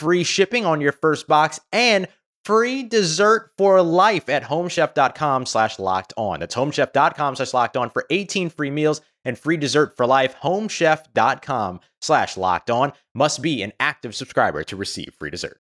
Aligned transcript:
free 0.00 0.24
shipping 0.24 0.64
on 0.64 0.80
your 0.80 0.92
first 0.92 1.28
box 1.28 1.60
and 1.72 2.08
free 2.44 2.82
dessert 2.82 3.50
for 3.58 3.82
life 3.82 4.28
at 4.30 4.42
homechef.com 4.42 5.44
slash 5.44 5.78
locked 5.78 6.14
on. 6.16 6.40
That's 6.40 6.54
homechef.com 6.54 7.36
slash 7.36 7.52
locked 7.52 7.76
on 7.76 7.90
for 7.90 8.06
18 8.08 8.48
free 8.48 8.70
meals 8.70 9.02
and 9.24 9.38
free 9.38 9.58
dessert 9.58 9.96
for 9.96 10.06
life. 10.06 10.34
Homechef.com 10.42 11.80
slash 12.00 12.36
locked 12.38 12.70
on 12.70 12.92
must 13.14 13.42
be 13.42 13.62
an 13.62 13.72
active 13.78 14.14
subscriber 14.14 14.64
to 14.64 14.76
receive 14.76 15.14
free 15.18 15.30
dessert. 15.30 15.60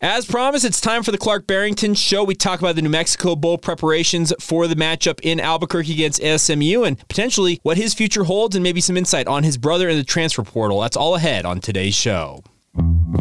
As 0.00 0.26
promised, 0.26 0.64
it's 0.64 0.80
time 0.80 1.02
for 1.02 1.10
the 1.10 1.18
Clark 1.18 1.48
Barrington 1.48 1.92
Show. 1.94 2.22
We 2.22 2.36
talk 2.36 2.60
about 2.60 2.76
the 2.76 2.82
New 2.82 2.88
Mexico 2.88 3.34
Bowl 3.34 3.58
preparations 3.58 4.32
for 4.40 4.68
the 4.68 4.76
matchup 4.76 5.18
in 5.24 5.40
Albuquerque 5.40 5.92
against 5.92 6.22
SMU 6.22 6.84
and 6.84 6.96
potentially 7.08 7.58
what 7.64 7.76
his 7.76 7.94
future 7.94 8.22
holds 8.22 8.54
and 8.54 8.62
maybe 8.62 8.80
some 8.80 8.96
insight 8.96 9.26
on 9.26 9.42
his 9.42 9.58
brother 9.58 9.88
in 9.88 9.98
the 9.98 10.04
transfer 10.04 10.44
portal. 10.44 10.80
That's 10.80 10.96
all 10.96 11.16
ahead 11.16 11.44
on 11.44 11.58
today's 11.60 11.96
show. 11.96 12.44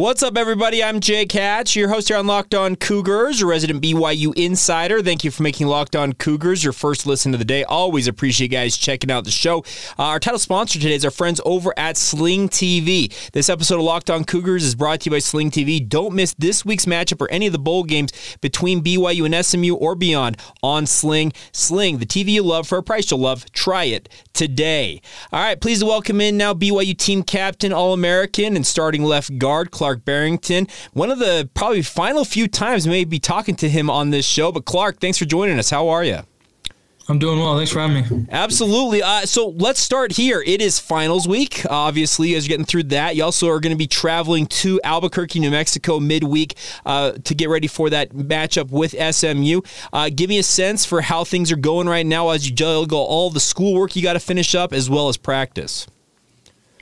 What's 0.00 0.22
up, 0.22 0.38
everybody? 0.38 0.82
I'm 0.82 0.98
Jake 1.00 1.30
Hatch, 1.30 1.76
your 1.76 1.90
host 1.90 2.08
here 2.08 2.16
on 2.16 2.26
Locked 2.26 2.54
On 2.54 2.74
Cougars, 2.74 3.40
your 3.40 3.50
resident 3.50 3.82
BYU 3.82 4.34
insider. 4.34 5.02
Thank 5.02 5.24
you 5.24 5.30
for 5.30 5.42
making 5.42 5.66
Locked 5.66 5.94
On 5.94 6.14
Cougars 6.14 6.64
your 6.64 6.72
first 6.72 7.04
listen 7.04 7.34
of 7.34 7.38
the 7.38 7.44
day. 7.44 7.64
Always 7.64 8.08
appreciate 8.08 8.50
you 8.50 8.56
guys 8.56 8.78
checking 8.78 9.10
out 9.10 9.24
the 9.24 9.30
show. 9.30 9.58
Uh, 9.98 10.04
our 10.04 10.18
title 10.18 10.38
sponsor 10.38 10.78
today 10.78 10.94
is 10.94 11.04
our 11.04 11.10
friends 11.10 11.38
over 11.44 11.74
at 11.78 11.98
Sling 11.98 12.48
TV. 12.48 13.12
This 13.32 13.50
episode 13.50 13.74
of 13.74 13.82
Locked 13.82 14.08
On 14.08 14.24
Cougars 14.24 14.64
is 14.64 14.74
brought 14.74 15.00
to 15.00 15.10
you 15.10 15.16
by 15.16 15.18
Sling 15.18 15.50
TV. 15.50 15.86
Don't 15.86 16.14
miss 16.14 16.32
this 16.38 16.64
week's 16.64 16.86
matchup 16.86 17.20
or 17.20 17.30
any 17.30 17.46
of 17.46 17.52
the 17.52 17.58
bowl 17.58 17.84
games 17.84 18.10
between 18.40 18.82
BYU 18.82 19.26
and 19.26 19.44
SMU 19.44 19.74
or 19.74 19.94
beyond 19.94 20.38
on 20.62 20.86
Sling. 20.86 21.30
Sling, 21.52 21.98
the 21.98 22.06
TV 22.06 22.28
you 22.28 22.42
love 22.42 22.66
for 22.66 22.78
a 22.78 22.82
price 22.82 23.10
you'll 23.10 23.20
love. 23.20 23.52
Try 23.52 23.84
it 23.84 24.08
today. 24.32 25.02
All 25.30 25.42
right, 25.42 25.60
please 25.60 25.84
welcome 25.84 26.22
in 26.22 26.38
now 26.38 26.54
BYU 26.54 26.96
team 26.96 27.22
captain, 27.22 27.70
All 27.70 27.92
American, 27.92 28.56
and 28.56 28.66
starting 28.66 29.04
left 29.04 29.36
guard. 29.36 29.70
Clark 29.70 29.89
Barrington. 29.96 30.66
One 30.92 31.10
of 31.10 31.18
the 31.18 31.48
probably 31.54 31.82
final 31.82 32.24
few 32.24 32.48
times 32.48 32.86
we 32.86 32.92
may 32.92 33.04
be 33.04 33.18
talking 33.18 33.56
to 33.56 33.68
him 33.68 33.90
on 33.90 34.10
this 34.10 34.26
show. 34.26 34.52
But 34.52 34.64
Clark, 34.64 35.00
thanks 35.00 35.18
for 35.18 35.24
joining 35.24 35.58
us. 35.58 35.70
How 35.70 35.88
are 35.88 36.04
you? 36.04 36.20
I'm 37.10 37.18
doing 37.18 37.40
well. 37.40 37.56
Thanks 37.56 37.72
for 37.72 37.80
having 37.80 38.04
me. 38.08 38.26
Absolutely. 38.30 39.02
Uh, 39.02 39.22
so 39.22 39.48
let's 39.48 39.80
start 39.80 40.12
here. 40.12 40.44
It 40.46 40.62
is 40.62 40.78
finals 40.78 41.26
week. 41.26 41.66
Obviously, 41.68 42.36
as 42.36 42.46
you're 42.46 42.52
getting 42.52 42.64
through 42.64 42.84
that, 42.84 43.16
you 43.16 43.24
also 43.24 43.48
are 43.48 43.58
going 43.58 43.72
to 43.72 43.76
be 43.76 43.88
traveling 43.88 44.46
to 44.46 44.80
Albuquerque, 44.84 45.40
New 45.40 45.50
Mexico 45.50 45.98
midweek 45.98 46.54
uh, 46.86 47.12
to 47.24 47.34
get 47.34 47.48
ready 47.48 47.66
for 47.66 47.90
that 47.90 48.10
matchup 48.10 48.70
with 48.70 48.92
SMU. 48.92 49.60
Uh, 49.92 50.08
give 50.14 50.30
me 50.30 50.38
a 50.38 50.44
sense 50.44 50.84
for 50.84 51.00
how 51.00 51.24
things 51.24 51.50
are 51.50 51.56
going 51.56 51.88
right 51.88 52.06
now 52.06 52.28
as 52.28 52.48
you 52.48 52.54
juggle 52.54 53.00
all 53.00 53.28
the 53.28 53.40
schoolwork 53.40 53.96
you 53.96 54.02
got 54.02 54.12
to 54.12 54.20
finish 54.20 54.54
up 54.54 54.72
as 54.72 54.88
well 54.88 55.08
as 55.08 55.16
practice. 55.16 55.88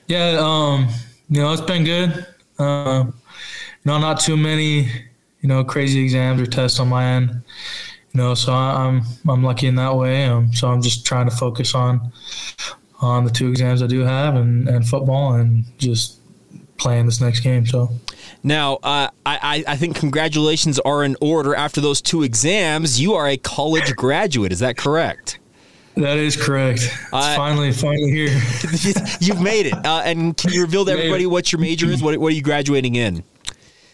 Yeah, 0.08 0.36
um, 0.38 0.88
you 1.30 1.41
know, 1.41 1.52
it's 1.52 1.62
been 1.62 1.84
good. 1.84 2.26
Uh, 2.58 3.04
you 3.06 3.12
know, 3.84 3.98
not 3.98 4.20
too 4.20 4.36
many, 4.36 4.91
you 5.41 5.48
know, 5.48 5.64
crazy 5.64 6.02
exams 6.02 6.41
or 6.41 6.46
tests 6.46 6.80
on 6.80 6.88
my 6.88 7.04
end. 7.04 7.42
You 8.12 8.20
know, 8.22 8.34
so 8.34 8.52
I'm 8.52 9.02
I'm 9.28 9.42
lucky 9.42 9.66
in 9.66 9.76
that 9.76 9.94
way. 9.94 10.24
Um, 10.24 10.52
so 10.52 10.68
I'm 10.68 10.82
just 10.82 11.06
trying 11.06 11.28
to 11.28 11.36
focus 11.36 11.74
on 11.74 12.12
on 13.00 13.24
the 13.24 13.30
two 13.30 13.48
exams 13.48 13.82
I 13.82 13.86
do 13.86 14.00
have 14.00 14.34
and, 14.34 14.68
and 14.68 14.86
football 14.86 15.34
and 15.34 15.64
just 15.78 16.18
playing 16.78 17.06
this 17.06 17.20
next 17.20 17.41
game. 17.41 17.66
So. 17.66 17.91
Now, 18.42 18.74
uh, 18.82 19.08
I, 19.26 19.64
I 19.66 19.76
think 19.76 19.97
congratulations 19.97 20.78
are 20.80 21.02
in 21.04 21.16
order 21.20 21.54
after 21.54 21.80
those 21.80 22.00
two 22.00 22.22
exams. 22.22 23.00
You 23.00 23.14
are 23.14 23.28
a 23.28 23.36
college 23.36 23.94
graduate. 23.97 24.52
Is 24.52 24.60
that 24.60 24.76
correct? 24.76 25.38
That 25.98 26.19
is 26.19 26.36
correct. 26.36 26.82
It's 26.82 27.12
uh, 27.12 27.34
finally, 27.34 27.72
finally 27.72 28.10
here. 28.10 28.28
you've 29.20 29.41
made 29.41 29.66
it. 29.66 29.75
Uh, 29.75 30.03
and 30.04 30.36
can 30.36 30.53
you 30.53 30.60
reveal 30.60 30.84
to 30.84 30.92
everybody 30.92 31.26
what 31.26 31.50
your 31.50 31.60
major 31.60 31.86
is? 31.86 32.03
What, 32.03 32.16
what 32.19 32.28
are 32.28 32.36
you 32.36 32.42
graduating 32.42 32.94
in? 32.94 33.25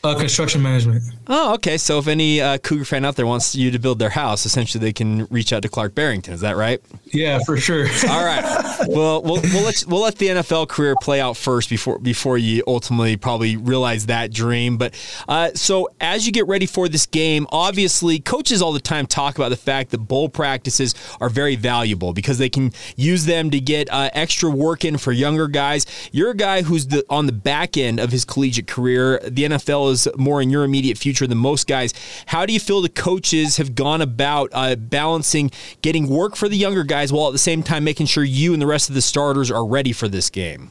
Uh, 0.04 0.15
construction 0.19 0.60
management. 0.60 1.03
Oh, 1.28 1.54
okay. 1.54 1.78
So 1.78 1.98
if 1.98 2.09
any 2.09 2.38
uh, 2.38 2.59
Cougar 2.59 2.84
fan 2.84 3.06
out 3.06 3.16
there 3.16 3.26
wants 3.26 3.54
you 3.54 3.70
to 3.70 3.78
build 3.78 3.98
their 3.98 4.10
house, 4.10 4.44
essentially 4.44 4.84
they 4.84 4.92
can 4.92 5.25
reach 5.31 5.50
out 5.50 5.62
to 5.62 5.69
Clark 5.70 5.94
Barrington. 5.94 6.34
Is 6.34 6.42
that 6.42 6.59
right? 6.59 6.78
Yeah, 7.06 7.38
for 7.47 7.56
sure. 7.56 7.87
All 8.10 8.22
right. 8.22 8.44
Well, 8.87 9.22
we'll 9.22 9.41
we'll 9.41 9.65
let 9.65 9.84
we'll 9.88 10.03
let 10.03 10.16
the 10.16 10.26
NFL 10.26 10.69
career 10.69 10.94
play 11.00 11.22
out 11.22 11.38
first 11.38 11.70
before 11.70 11.98
before 11.98 12.37
you 12.37 12.62
ultimately 12.66 13.16
probably 13.16 13.56
realize 13.56 14.04
that 14.06 14.31
dream. 14.31 14.76
But 14.76 14.94
uh, 15.26 15.53
so 15.54 15.88
as 16.03 16.26
you 16.26 16.32
get 16.32 16.47
ready 16.48 16.66
for 16.66 16.86
this 16.86 17.06
game, 17.06 17.47
obviously 17.50 18.19
coaches 18.19 18.60
all 18.60 18.72
the 18.72 18.81
time 18.81 19.06
talk 19.06 19.36
about 19.36 19.48
the 19.48 19.56
fact 19.56 19.91
that 19.92 19.98
bowl 19.98 20.28
practices 20.28 20.94
are 21.19 21.31
very 21.31 21.56
valuable 21.56 22.12
because 22.12 22.36
they 22.36 22.50
can 22.50 22.72
use 22.97 23.25
them 23.25 23.50
to 23.50 23.59
get 23.59 23.91
uh, 23.91 24.10
extra 24.12 24.50
work 24.50 24.84
in 24.84 24.98
for 24.98 25.12
younger 25.12 25.48
guys. 25.48 25.86
You're 26.12 26.32
a 26.32 26.36
guy 26.36 26.60
who's 26.60 26.88
the, 26.88 27.06
on 27.09 27.25
the 27.25 27.32
back 27.32 27.78
end 27.78 27.98
of 27.98 28.12
his 28.12 28.26
collegiate 28.26 28.66
career. 28.66 29.19
The 29.21 29.44
NFL 29.44 29.92
is 29.92 29.94
more 30.16 30.41
in 30.43 30.50
your 30.50 30.65
immediate 30.65 30.99
future 30.99 31.27
than 31.27 31.38
most 31.38 31.66
guys. 31.66 31.93
How 32.27 32.47
do 32.47 32.53
you 32.53 32.60
feel 32.60 32.81
the 32.81 32.88
coaches 32.88 33.56
have 33.56 33.75
gone 33.75 34.00
about 34.00 34.50
uh, 34.53 34.77
balancing 34.77 35.50
getting 35.82 36.09
work 36.09 36.37
for 36.37 36.49
the 36.49 36.56
younger 36.56 36.84
guys 36.84 37.12
while 37.12 37.28
at 37.28 37.32
the 37.32 37.38
same 37.38 37.62
time 37.62 37.84
making 37.84 38.06
sure 38.06 38.25
you 38.25 38.53
and 38.53 38.60
the 38.60 38.66
rest 38.66 38.88
of 38.88 38.94
the 38.94 39.03
starters 39.03 39.50
are 39.50 39.66
ready 39.66 39.93
for 39.93 40.09
this 40.09 40.31
game? 40.31 40.71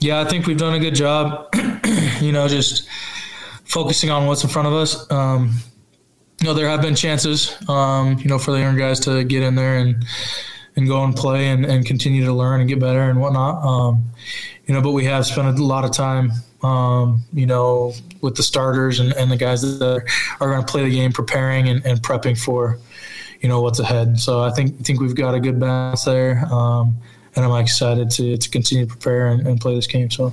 Yeah, 0.00 0.20
I 0.20 0.24
think 0.24 0.46
we've 0.46 0.58
done 0.58 0.74
a 0.74 0.78
good 0.78 0.94
job. 0.94 1.52
you 2.20 2.32
know, 2.32 2.46
just 2.46 2.88
focusing 3.64 4.10
on 4.10 4.26
what's 4.26 4.44
in 4.44 4.50
front 4.50 4.68
of 4.68 4.74
us. 4.74 5.10
Um, 5.10 5.54
you 6.40 6.46
know, 6.46 6.54
there 6.54 6.68
have 6.68 6.80
been 6.80 6.94
chances, 6.94 7.56
um, 7.68 8.16
you 8.18 8.26
know, 8.26 8.38
for 8.38 8.52
the 8.52 8.60
younger 8.60 8.80
guys 8.80 9.00
to 9.00 9.24
get 9.24 9.42
in 9.42 9.54
there 9.54 9.78
and 9.78 10.04
and 10.76 10.86
go 10.86 11.02
and 11.02 11.16
play 11.16 11.48
and, 11.48 11.64
and 11.64 11.84
continue 11.84 12.24
to 12.24 12.32
learn 12.32 12.60
and 12.60 12.68
get 12.68 12.78
better 12.78 13.10
and 13.10 13.20
whatnot. 13.20 13.64
Um, 13.64 14.12
you 14.66 14.74
know, 14.74 14.80
but 14.80 14.92
we 14.92 15.04
have 15.06 15.26
spent 15.26 15.58
a 15.58 15.64
lot 15.64 15.84
of 15.84 15.90
time 15.90 16.30
um, 16.62 17.22
you 17.32 17.46
know, 17.46 17.94
with 18.20 18.36
the 18.36 18.42
starters 18.42 19.00
and, 19.00 19.12
and 19.14 19.30
the 19.30 19.36
guys 19.36 19.62
that 19.62 19.86
are, 19.86 20.04
are 20.40 20.50
going 20.52 20.64
to 20.64 20.70
play 20.70 20.84
the 20.84 20.90
game, 20.90 21.12
preparing 21.12 21.68
and, 21.68 21.84
and, 21.86 22.02
prepping 22.02 22.38
for, 22.38 22.78
you 23.40 23.48
know, 23.48 23.60
what's 23.60 23.78
ahead. 23.78 24.18
So 24.18 24.42
I 24.42 24.50
think 24.50 24.84
think 24.84 25.00
we've 25.00 25.14
got 25.14 25.34
a 25.34 25.40
good 25.40 25.60
balance 25.60 26.04
there, 26.04 26.44
um, 26.52 26.96
and 27.36 27.44
I'm 27.44 27.54
excited 27.62 28.10
to, 28.10 28.36
to 28.36 28.50
continue 28.50 28.86
to 28.86 28.90
prepare 28.90 29.28
and, 29.28 29.46
and 29.46 29.60
play 29.60 29.74
this 29.74 29.86
game. 29.86 30.10
So. 30.10 30.32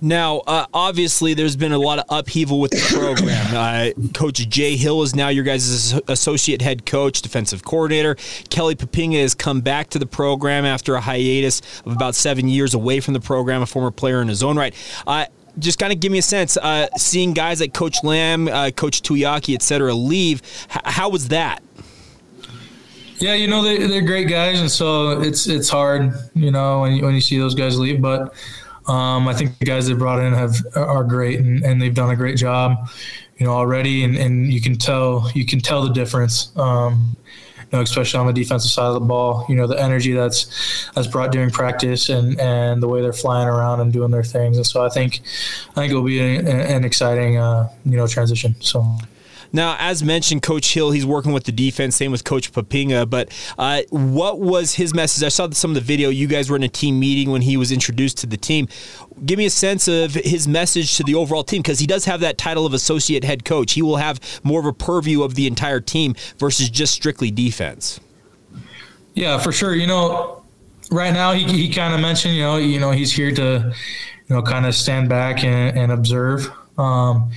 Now, 0.00 0.38
uh, 0.38 0.66
obviously, 0.74 1.34
there's 1.34 1.56
been 1.56 1.72
a 1.72 1.78
lot 1.78 1.98
of 1.98 2.04
upheaval 2.08 2.60
with 2.60 2.72
the 2.72 2.96
program. 2.96 3.46
Uh, 3.56 4.08
coach 4.12 4.48
Jay 4.48 4.76
Hill 4.76 5.02
is 5.02 5.14
now 5.14 5.28
your 5.28 5.44
guys' 5.44 5.94
associate 6.08 6.60
head 6.60 6.84
coach, 6.86 7.22
defensive 7.22 7.64
coordinator. 7.64 8.16
Kelly 8.50 8.74
Poppinga 8.74 9.20
has 9.20 9.34
come 9.34 9.60
back 9.60 9.90
to 9.90 9.98
the 9.98 10.06
program 10.06 10.64
after 10.64 10.96
a 10.96 11.00
hiatus 11.00 11.60
of 11.84 11.92
about 11.92 12.14
seven 12.14 12.48
years 12.48 12.74
away 12.74 13.00
from 13.00 13.14
the 13.14 13.20
program, 13.20 13.62
a 13.62 13.66
former 13.66 13.90
player 13.90 14.20
in 14.20 14.28
his 14.28 14.42
own 14.42 14.56
right. 14.56 14.74
Uh, 15.06 15.26
just 15.58 15.78
kind 15.78 15.92
of 15.92 16.00
give 16.00 16.12
me 16.12 16.18
a 16.18 16.22
sense. 16.22 16.56
Uh, 16.56 16.88
seeing 16.96 17.32
guys 17.32 17.60
like 17.60 17.72
Coach 17.72 18.02
Lamb, 18.04 18.48
uh, 18.48 18.70
Coach 18.70 19.02
Tuiaki, 19.02 19.54
et 19.54 19.62
cetera, 19.62 19.94
leave, 19.94 20.42
h- 20.74 20.82
how 20.84 21.08
was 21.08 21.28
that? 21.28 21.62
Yeah, 23.18 23.34
you 23.34 23.46
know 23.48 23.62
they 23.62 23.78
they're 23.86 24.02
great 24.02 24.28
guys, 24.28 24.60
and 24.60 24.70
so 24.70 25.20
it's 25.22 25.46
it's 25.46 25.70
hard, 25.70 26.12
you 26.34 26.50
know, 26.50 26.82
when 26.82 26.92
you, 26.92 27.04
when 27.04 27.14
you 27.14 27.20
see 27.22 27.38
those 27.38 27.54
guys 27.54 27.78
leave. 27.78 28.02
But 28.02 28.34
um, 28.86 29.26
I 29.26 29.32
think 29.32 29.58
the 29.58 29.64
guys 29.64 29.86
they 29.86 29.94
brought 29.94 30.20
in 30.20 30.34
have 30.34 30.54
are 30.74 31.02
great, 31.02 31.40
and, 31.40 31.64
and 31.64 31.80
they've 31.80 31.94
done 31.94 32.10
a 32.10 32.16
great 32.16 32.36
job, 32.36 32.90
you 33.38 33.46
know, 33.46 33.52
already. 33.52 34.04
And, 34.04 34.16
and 34.16 34.52
you 34.52 34.60
can 34.60 34.76
tell 34.76 35.30
you 35.34 35.46
can 35.46 35.60
tell 35.60 35.82
the 35.82 35.94
difference. 35.94 36.54
Um, 36.56 37.16
know, 37.72 37.80
especially 37.80 38.20
on 38.20 38.26
the 38.26 38.32
defensive 38.32 38.70
side 38.70 38.86
of 38.86 38.94
the 38.94 39.00
ball. 39.00 39.44
You 39.48 39.56
know, 39.56 39.66
the 39.66 39.80
energy 39.80 40.12
that's 40.12 40.90
that's 40.94 41.06
brought 41.06 41.32
during 41.32 41.50
practice 41.50 42.08
and 42.08 42.38
and 42.40 42.82
the 42.82 42.88
way 42.88 43.02
they're 43.02 43.12
flying 43.12 43.48
around 43.48 43.80
and 43.80 43.92
doing 43.92 44.10
their 44.10 44.24
things. 44.24 44.56
And 44.56 44.66
so 44.66 44.84
I 44.84 44.88
think 44.88 45.20
I 45.70 45.74
think 45.74 45.90
it'll 45.90 46.02
be 46.02 46.20
an, 46.20 46.46
an 46.46 46.84
exciting 46.84 47.36
uh, 47.36 47.68
you 47.84 47.96
know 47.96 48.06
transition. 48.06 48.54
So. 48.60 48.98
Now, 49.52 49.76
as 49.78 50.02
mentioned, 50.02 50.42
Coach 50.42 50.74
Hill, 50.74 50.90
he's 50.90 51.06
working 51.06 51.32
with 51.32 51.44
the 51.44 51.52
defense, 51.52 51.96
same 51.96 52.12
with 52.12 52.24
Coach 52.24 52.52
Poppinga. 52.52 53.08
But 53.08 53.30
uh, 53.58 53.82
what 53.90 54.40
was 54.40 54.74
his 54.74 54.94
message? 54.94 55.22
I 55.24 55.28
saw 55.28 55.50
some 55.50 55.70
of 55.70 55.74
the 55.74 55.80
video. 55.80 56.08
You 56.08 56.26
guys 56.26 56.50
were 56.50 56.56
in 56.56 56.62
a 56.62 56.68
team 56.68 56.98
meeting 57.00 57.30
when 57.30 57.42
he 57.42 57.56
was 57.56 57.72
introduced 57.72 58.18
to 58.18 58.26
the 58.26 58.36
team. 58.36 58.68
Give 59.24 59.38
me 59.38 59.46
a 59.46 59.50
sense 59.50 59.88
of 59.88 60.14
his 60.14 60.46
message 60.46 60.96
to 60.96 61.04
the 61.04 61.14
overall 61.14 61.44
team 61.44 61.62
because 61.62 61.78
he 61.78 61.86
does 61.86 62.04
have 62.04 62.20
that 62.20 62.38
title 62.38 62.66
of 62.66 62.74
associate 62.74 63.24
head 63.24 63.44
coach. 63.44 63.72
He 63.72 63.82
will 63.82 63.96
have 63.96 64.20
more 64.42 64.60
of 64.60 64.66
a 64.66 64.72
purview 64.72 65.22
of 65.22 65.34
the 65.34 65.46
entire 65.46 65.80
team 65.80 66.14
versus 66.38 66.68
just 66.68 66.92
strictly 66.92 67.30
defense. 67.30 68.00
Yeah, 69.14 69.38
for 69.38 69.52
sure. 69.52 69.74
You 69.74 69.86
know, 69.86 70.42
right 70.90 71.12
now 71.12 71.32
he, 71.32 71.44
he 71.44 71.72
kind 71.72 71.94
of 71.94 72.00
mentioned, 72.00 72.34
you 72.34 72.42
know, 72.42 72.56
you 72.56 72.78
know, 72.78 72.90
he's 72.90 73.12
here 73.12 73.32
to, 73.34 73.74
you 74.28 74.36
know, 74.36 74.42
kind 74.42 74.66
of 74.66 74.74
stand 74.74 75.08
back 75.08 75.42
and, 75.42 75.76
and 75.76 75.92
observe. 75.92 76.50
Um, 76.76 77.30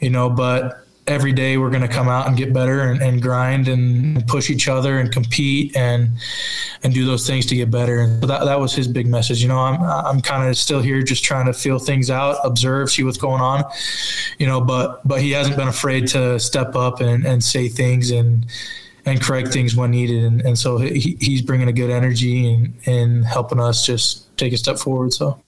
you 0.00 0.10
know, 0.10 0.28
but 0.28 0.83
every 1.06 1.32
day 1.32 1.58
we're 1.58 1.70
going 1.70 1.82
to 1.82 1.88
come 1.88 2.08
out 2.08 2.26
and 2.26 2.36
get 2.36 2.52
better 2.52 2.82
and, 2.82 3.02
and, 3.02 3.20
grind 3.20 3.68
and 3.68 4.26
push 4.26 4.48
each 4.48 4.68
other 4.68 4.98
and 4.98 5.12
compete 5.12 5.76
and 5.76 6.08
and 6.82 6.94
do 6.94 7.04
those 7.04 7.26
things 7.26 7.44
to 7.46 7.54
get 7.54 7.70
better. 7.70 8.00
And 8.00 8.22
so 8.22 8.26
that, 8.26 8.44
that 8.44 8.58
was 8.58 8.74
his 8.74 8.88
big 8.88 9.06
message. 9.06 9.42
You 9.42 9.48
know, 9.48 9.58
I'm 9.58 9.82
I'm 9.82 10.20
kind 10.20 10.48
of 10.48 10.56
still 10.56 10.80
here 10.80 11.02
just 11.02 11.22
trying 11.22 11.46
to 11.46 11.52
feel 11.52 11.78
things 11.78 12.10
out, 12.10 12.38
observe, 12.44 12.90
see 12.90 13.04
what's 13.04 13.18
going 13.18 13.42
on. 13.42 13.64
You 14.38 14.46
know, 14.46 14.60
but 14.60 15.06
but 15.06 15.20
he 15.20 15.32
hasn't 15.32 15.56
been 15.56 15.68
afraid 15.68 16.08
to 16.08 16.40
step 16.40 16.74
up 16.74 17.00
and, 17.00 17.26
and 17.26 17.42
say 17.44 17.68
things 17.68 18.10
and 18.10 18.46
and 19.06 19.20
correct 19.20 19.48
things 19.48 19.76
when 19.76 19.90
needed. 19.90 20.24
And, 20.24 20.40
and 20.42 20.58
so 20.58 20.78
he, 20.78 21.16
he's 21.20 21.42
bringing 21.42 21.68
a 21.68 21.72
good 21.72 21.90
energy 21.90 22.52
and, 22.52 22.74
and 22.86 23.24
helping 23.24 23.60
us 23.60 23.84
just 23.84 24.34
take 24.38 24.52
a 24.52 24.56
step 24.56 24.78
forward. 24.78 25.12
So. 25.12 25.40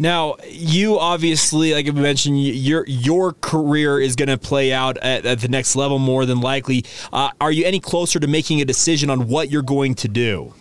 Now, 0.00 0.36
you 0.48 0.98
obviously, 0.98 1.74
like 1.74 1.86
I 1.86 1.90
mentioned, 1.90 2.42
your 2.42 2.86
your 2.86 3.34
career 3.34 4.00
is 4.00 4.16
going 4.16 4.30
to 4.30 4.38
play 4.38 4.72
out 4.72 4.96
at, 4.96 5.26
at, 5.26 5.40
the 5.40 5.48
next 5.48 5.76
level 5.76 5.98
more 5.98 6.24
than 6.24 6.40
likely. 6.40 6.86
Uh, 7.12 7.28
are 7.38 7.52
you 7.52 7.66
any 7.66 7.80
closer 7.80 8.18
to 8.18 8.26
making 8.26 8.62
a 8.62 8.64
decision 8.64 9.10
on 9.10 9.28
what 9.28 9.50
you're 9.50 9.60
going 9.60 9.94
to 9.96 10.08
do? 10.08 10.54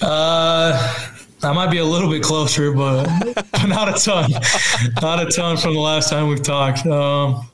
Uh, 0.00 0.96
I 1.42 1.52
might 1.52 1.70
be 1.70 1.78
a 1.78 1.84
little 1.84 2.08
bit 2.08 2.22
closer, 2.22 2.72
but 2.72 3.04
not 3.66 3.90
a 3.90 4.02
ton. 4.02 4.30
not 5.02 5.26
a 5.26 5.30
ton 5.30 5.58
from 5.58 5.74
the 5.74 5.80
last 5.80 6.08
time 6.08 6.28
we've 6.28 6.42
talked. 6.42 6.86
Um, 6.86 7.46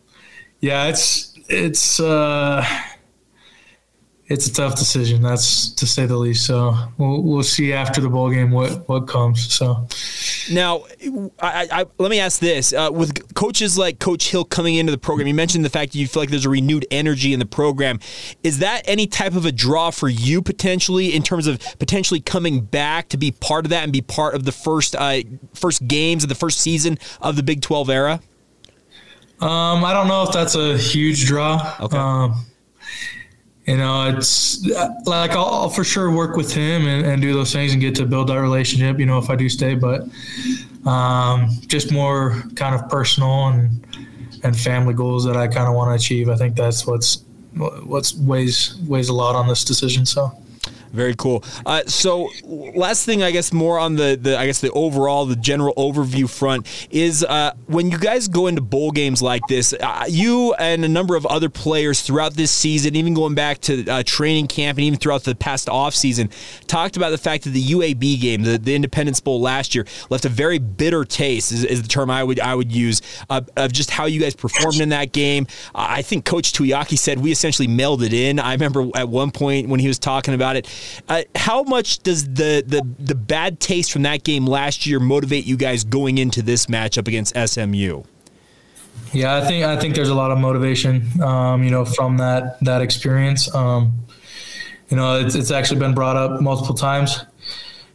yeah, 0.60 0.86
it's 0.86 1.34
it's. 1.48 1.98
Uh, 1.98 2.64
it's 4.28 4.46
a 4.46 4.52
tough 4.52 4.76
decision. 4.76 5.22
That's 5.22 5.70
to 5.70 5.86
say 5.86 6.04
the 6.04 6.16
least. 6.16 6.44
So 6.46 6.76
we'll, 6.98 7.22
we'll 7.22 7.42
see 7.42 7.72
after 7.72 8.00
the 8.00 8.10
bowl 8.10 8.30
game 8.30 8.50
what 8.50 8.86
what 8.88 9.08
comes. 9.08 9.52
So 9.52 9.86
now, 10.52 10.84
I, 11.40 11.68
I, 11.72 11.86
let 11.98 12.10
me 12.10 12.20
ask 12.20 12.38
this: 12.38 12.74
uh, 12.74 12.90
with 12.92 13.34
coaches 13.34 13.78
like 13.78 13.98
Coach 13.98 14.30
Hill 14.30 14.44
coming 14.44 14.74
into 14.74 14.92
the 14.92 14.98
program, 14.98 15.26
you 15.26 15.34
mentioned 15.34 15.64
the 15.64 15.70
fact 15.70 15.92
that 15.92 15.98
you 15.98 16.06
feel 16.06 16.22
like 16.22 16.30
there's 16.30 16.44
a 16.44 16.50
renewed 16.50 16.86
energy 16.90 17.32
in 17.32 17.38
the 17.38 17.46
program. 17.46 18.00
Is 18.42 18.58
that 18.58 18.82
any 18.84 19.06
type 19.06 19.34
of 19.34 19.46
a 19.46 19.52
draw 19.52 19.90
for 19.90 20.10
you 20.10 20.42
potentially 20.42 21.14
in 21.14 21.22
terms 21.22 21.46
of 21.46 21.58
potentially 21.78 22.20
coming 22.20 22.60
back 22.60 23.08
to 23.08 23.16
be 23.16 23.30
part 23.30 23.64
of 23.64 23.70
that 23.70 23.84
and 23.84 23.92
be 23.92 24.02
part 24.02 24.34
of 24.34 24.44
the 24.44 24.52
first 24.52 24.94
uh, 24.94 25.20
first 25.54 25.88
games 25.88 26.22
of 26.22 26.28
the 26.28 26.34
first 26.34 26.60
season 26.60 26.98
of 27.22 27.36
the 27.36 27.42
Big 27.42 27.62
Twelve 27.62 27.88
era? 27.88 28.20
Um, 29.40 29.84
I 29.84 29.92
don't 29.94 30.08
know 30.08 30.24
if 30.24 30.32
that's 30.32 30.54
a 30.54 30.76
huge 30.76 31.24
draw. 31.24 31.76
Okay. 31.80 31.96
Um, 31.96 32.44
you 33.68 33.76
know, 33.76 34.08
it's 34.08 34.66
like 35.06 35.32
I'll, 35.32 35.44
I'll, 35.44 35.68
for 35.68 35.84
sure 35.84 36.10
work 36.10 36.36
with 36.36 36.50
him 36.50 36.86
and, 36.86 37.04
and, 37.04 37.20
do 37.20 37.34
those 37.34 37.52
things 37.52 37.72
and 37.72 37.82
get 37.82 37.94
to 37.96 38.06
build 38.06 38.28
that 38.30 38.40
relationship. 38.40 38.98
You 38.98 39.04
know, 39.04 39.18
if 39.18 39.28
I 39.28 39.36
do 39.36 39.46
stay, 39.50 39.74
but 39.74 40.08
um, 40.86 41.50
just 41.66 41.92
more 41.92 42.42
kind 42.56 42.74
of 42.74 42.88
personal 42.88 43.48
and 43.48 43.86
and 44.42 44.58
family 44.58 44.94
goals 44.94 45.26
that 45.26 45.36
I 45.36 45.48
kind 45.48 45.68
of 45.68 45.74
want 45.74 45.90
to 45.90 45.96
achieve. 45.96 46.30
I 46.30 46.36
think 46.36 46.56
that's 46.56 46.86
what's 46.86 47.22
what's 47.84 48.14
weighs 48.14 48.74
weighs 48.88 49.10
a 49.10 49.14
lot 49.14 49.34
on 49.36 49.46
this 49.46 49.64
decision. 49.64 50.06
So. 50.06 50.32
Very 50.92 51.14
cool. 51.14 51.44
Uh, 51.66 51.82
so, 51.86 52.28
last 52.44 53.04
thing, 53.04 53.22
I 53.22 53.30
guess, 53.30 53.52
more 53.52 53.78
on 53.78 53.96
the, 53.96 54.18
the 54.20 54.38
I 54.38 54.46
guess 54.46 54.60
the 54.60 54.70
overall, 54.72 55.26
the 55.26 55.36
general 55.36 55.74
overview 55.74 56.28
front 56.28 56.66
is 56.90 57.24
uh, 57.24 57.52
when 57.66 57.90
you 57.90 57.98
guys 57.98 58.28
go 58.28 58.46
into 58.46 58.62
bowl 58.62 58.90
games 58.90 59.20
like 59.20 59.42
this, 59.48 59.74
uh, 59.74 60.04
you 60.08 60.54
and 60.54 60.84
a 60.84 60.88
number 60.88 61.16
of 61.16 61.26
other 61.26 61.48
players 61.48 62.00
throughout 62.00 62.34
this 62.34 62.50
season, 62.50 62.96
even 62.96 63.14
going 63.14 63.34
back 63.34 63.60
to 63.62 63.86
uh, 63.86 64.02
training 64.04 64.46
camp 64.46 64.78
and 64.78 64.84
even 64.84 64.98
throughout 64.98 65.24
the 65.24 65.34
past 65.34 65.68
off 65.68 65.94
season, 65.94 66.30
talked 66.66 66.96
about 66.96 67.10
the 67.10 67.18
fact 67.18 67.44
that 67.44 67.50
the 67.50 67.62
UAB 67.62 68.20
game, 68.20 68.42
the, 68.42 68.58
the 68.58 68.74
Independence 68.74 69.20
Bowl 69.20 69.40
last 69.40 69.74
year, 69.74 69.84
left 70.10 70.24
a 70.24 70.30
very 70.30 70.58
bitter 70.58 71.04
taste. 71.04 71.52
Is, 71.52 71.64
is 71.64 71.82
the 71.82 71.88
term 71.88 72.10
I 72.10 72.24
would 72.24 72.40
I 72.40 72.54
would 72.54 72.72
use 72.72 73.02
of 73.28 73.72
just 73.72 73.90
how 73.90 74.06
you 74.06 74.20
guys 74.20 74.34
performed 74.34 74.80
in 74.80 74.88
that 74.90 75.12
game. 75.12 75.46
I 75.74 76.02
think 76.02 76.24
Coach 76.24 76.52
Tuiaki 76.52 76.98
said 76.98 77.18
we 77.18 77.30
essentially 77.30 77.68
mailed 77.68 78.02
it 78.02 78.12
in. 78.12 78.38
I 78.38 78.52
remember 78.52 78.88
at 78.94 79.08
one 79.08 79.30
point 79.30 79.68
when 79.68 79.80
he 79.80 79.88
was 79.88 79.98
talking 79.98 80.34
about 80.34 80.56
it 80.56 80.66
uh, 81.08 81.22
how 81.34 81.62
much 81.62 82.00
does 82.00 82.24
the, 82.24 82.62
the 82.66 82.86
the 82.98 83.14
bad 83.14 83.60
taste 83.60 83.92
from 83.92 84.02
that 84.02 84.24
game 84.24 84.46
last 84.46 84.86
year 84.86 85.00
motivate 85.00 85.46
you 85.46 85.56
guys 85.56 85.84
going 85.84 86.18
into 86.18 86.42
this 86.42 86.66
matchup 86.66 87.08
against 87.08 87.36
SMU? 87.36 88.02
Yeah, 89.12 89.36
I 89.36 89.40
think 89.40 89.64
I 89.64 89.76
think 89.76 89.94
there's 89.94 90.10
a 90.10 90.14
lot 90.14 90.30
of 90.30 90.38
motivation, 90.38 91.22
um, 91.22 91.62
you 91.62 91.70
know, 91.70 91.84
from 91.84 92.18
that 92.18 92.58
that 92.60 92.82
experience. 92.82 93.52
Um, 93.54 93.92
you 94.90 94.96
know, 94.96 95.18
it's, 95.20 95.34
it's 95.34 95.50
actually 95.50 95.80
been 95.80 95.94
brought 95.94 96.16
up 96.16 96.40
multiple 96.40 96.74
times. 96.74 97.24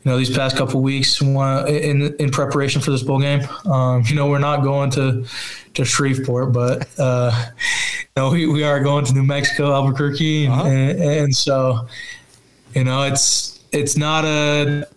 You 0.04 0.12
know, 0.12 0.18
these 0.18 0.36
past 0.36 0.58
couple 0.58 0.82
weeks 0.82 1.22
in 1.22 2.16
in 2.20 2.32
preparation 2.32 2.82
for 2.82 2.92
this 2.92 3.04
bowl 3.04 3.20
game. 3.20 3.48
Um, 3.66 4.04
you 4.08 4.16
know, 4.16 4.28
we're 4.28 4.40
not 4.40 4.64
going 4.64 4.90
to 4.92 5.26
to 5.76 5.86
Shreveport, 5.86 6.52
but 6.52 6.88
uh, 7.00 7.32
you 8.00 8.06
know, 8.18 8.32
we, 8.32 8.48
we 8.48 8.64
are 8.64 8.80
going 8.82 9.06
to 9.06 9.14
New 9.14 9.24
Mexico, 9.24 9.72
Albuquerque, 9.72 10.46
and, 10.46 10.54
uh-huh. 10.54 10.68
and, 10.68 11.02
and 11.02 11.36
so 11.36 11.88
you 12.76 12.84
know, 12.84 13.04
it's 13.04 13.60
it's 13.72 13.98
not 13.98 14.26
a 14.26 14.88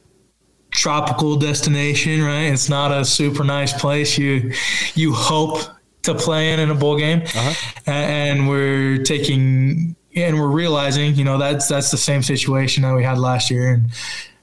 tropical 0.70 1.36
destination, 1.36 2.22
right? 2.22 2.44
It's 2.52 2.68
not 2.68 2.92
a 2.92 3.04
super 3.04 3.44
nice 3.44 3.72
place. 3.72 4.18
You 4.18 4.52
you 4.94 5.12
hope 5.12 5.60
to 6.02 6.14
play 6.14 6.52
in 6.52 6.60
in 6.60 6.70
a 6.70 6.74
bowl 6.74 6.98
game, 6.98 7.22
uh-huh. 7.22 7.82
and 7.86 8.48
we're 8.48 9.02
taking 9.02 9.96
and 10.14 10.38
we're 10.38 10.48
realizing, 10.48 11.14
you 11.14 11.24
know, 11.24 11.38
that's 11.38 11.68
that's 11.68 11.90
the 11.90 11.96
same 11.96 12.22
situation 12.22 12.82
that 12.82 12.94
we 12.94 13.04
had 13.04 13.18
last 13.18 13.50
year, 13.50 13.72
and 13.72 13.90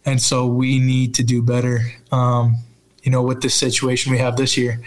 and 0.06 0.22
so 0.22 0.46
we 0.46 0.80
need 0.80 1.16
to 1.16 1.24
do 1.24 1.42
better, 1.42 1.80
um, 2.12 2.58
you 3.04 3.12
know, 3.12 3.24
with 3.24 3.42
this 3.42 3.56
situation 3.56 4.12
we 4.12 4.20
have 4.20 4.38
this 4.38 4.58
year. 4.58 4.82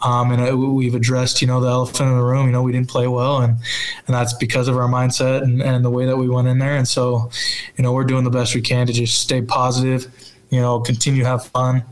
Um, 0.00 0.30
and 0.30 0.48
uh, 0.48 0.56
we've 0.56 0.94
addressed, 0.94 1.40
you 1.42 1.48
know, 1.48 1.60
the 1.60 1.68
elephant 1.68 2.08
in 2.08 2.16
the 2.16 2.22
room. 2.22 2.46
You 2.46 2.52
know, 2.52 2.62
we 2.62 2.70
didn't 2.70 2.88
play 2.88 3.08
well, 3.08 3.38
and 3.38 3.58
and 4.06 4.14
that's 4.14 4.32
because 4.34 4.68
of 4.68 4.76
our 4.76 4.88
mindset 4.88 5.42
and, 5.42 5.60
and 5.60 5.84
the 5.84 5.90
way 5.90 6.06
that 6.06 6.16
we 6.16 6.28
went 6.28 6.46
in 6.46 6.58
there. 6.58 6.76
And 6.76 6.86
so, 6.86 7.30
you 7.76 7.82
know, 7.82 7.92
we're 7.92 8.04
doing 8.04 8.24
the 8.24 8.30
best 8.30 8.54
we 8.54 8.60
can 8.60 8.86
to 8.86 8.92
just 8.92 9.18
stay 9.20 9.42
positive, 9.42 10.06
you 10.50 10.60
know, 10.60 10.78
continue 10.80 11.22
to 11.24 11.28
have 11.28 11.46
fun, 11.46 11.82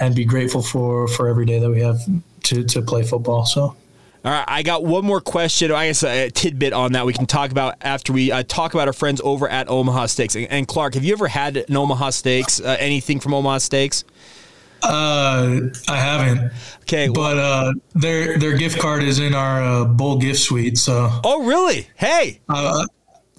and 0.00 0.16
be 0.16 0.24
grateful 0.24 0.62
for 0.62 1.06
for 1.06 1.28
every 1.28 1.46
day 1.46 1.60
that 1.60 1.70
we 1.70 1.80
have 1.80 2.00
to 2.44 2.64
to 2.64 2.82
play 2.82 3.04
football. 3.04 3.44
So. 3.44 3.76
All 4.24 4.32
right, 4.32 4.44
I 4.48 4.62
got 4.62 4.82
one 4.82 5.04
more 5.04 5.20
question. 5.20 5.70
I 5.70 5.88
guess 5.88 6.02
a 6.02 6.30
tidbit 6.30 6.72
on 6.72 6.92
that 6.92 7.04
we 7.04 7.12
can 7.12 7.26
talk 7.26 7.50
about 7.50 7.74
after 7.82 8.10
we 8.14 8.32
uh, 8.32 8.42
talk 8.42 8.72
about 8.72 8.88
our 8.88 8.94
friends 8.94 9.20
over 9.22 9.46
at 9.46 9.68
Omaha 9.68 10.06
Steaks. 10.06 10.34
And, 10.34 10.46
and 10.50 10.66
Clark, 10.66 10.94
have 10.94 11.04
you 11.04 11.12
ever 11.12 11.28
had 11.28 11.58
an 11.58 11.76
Omaha 11.76 12.08
Steaks? 12.08 12.58
Uh, 12.58 12.74
anything 12.80 13.20
from 13.20 13.34
Omaha 13.34 13.58
Steaks? 13.58 14.02
Uh, 14.84 15.60
I 15.88 15.96
haven't. 15.96 16.52
Okay, 16.82 17.08
but 17.08 17.38
uh, 17.38 17.72
their 17.94 18.38
their 18.38 18.56
gift 18.56 18.78
card 18.78 19.02
is 19.02 19.18
in 19.18 19.34
our 19.34 19.62
uh, 19.62 19.84
bowl 19.84 20.18
gift 20.18 20.40
suite. 20.40 20.78
So. 20.78 21.08
Oh 21.24 21.44
really? 21.44 21.88
Hey. 21.96 22.40
Uh, 22.48 22.86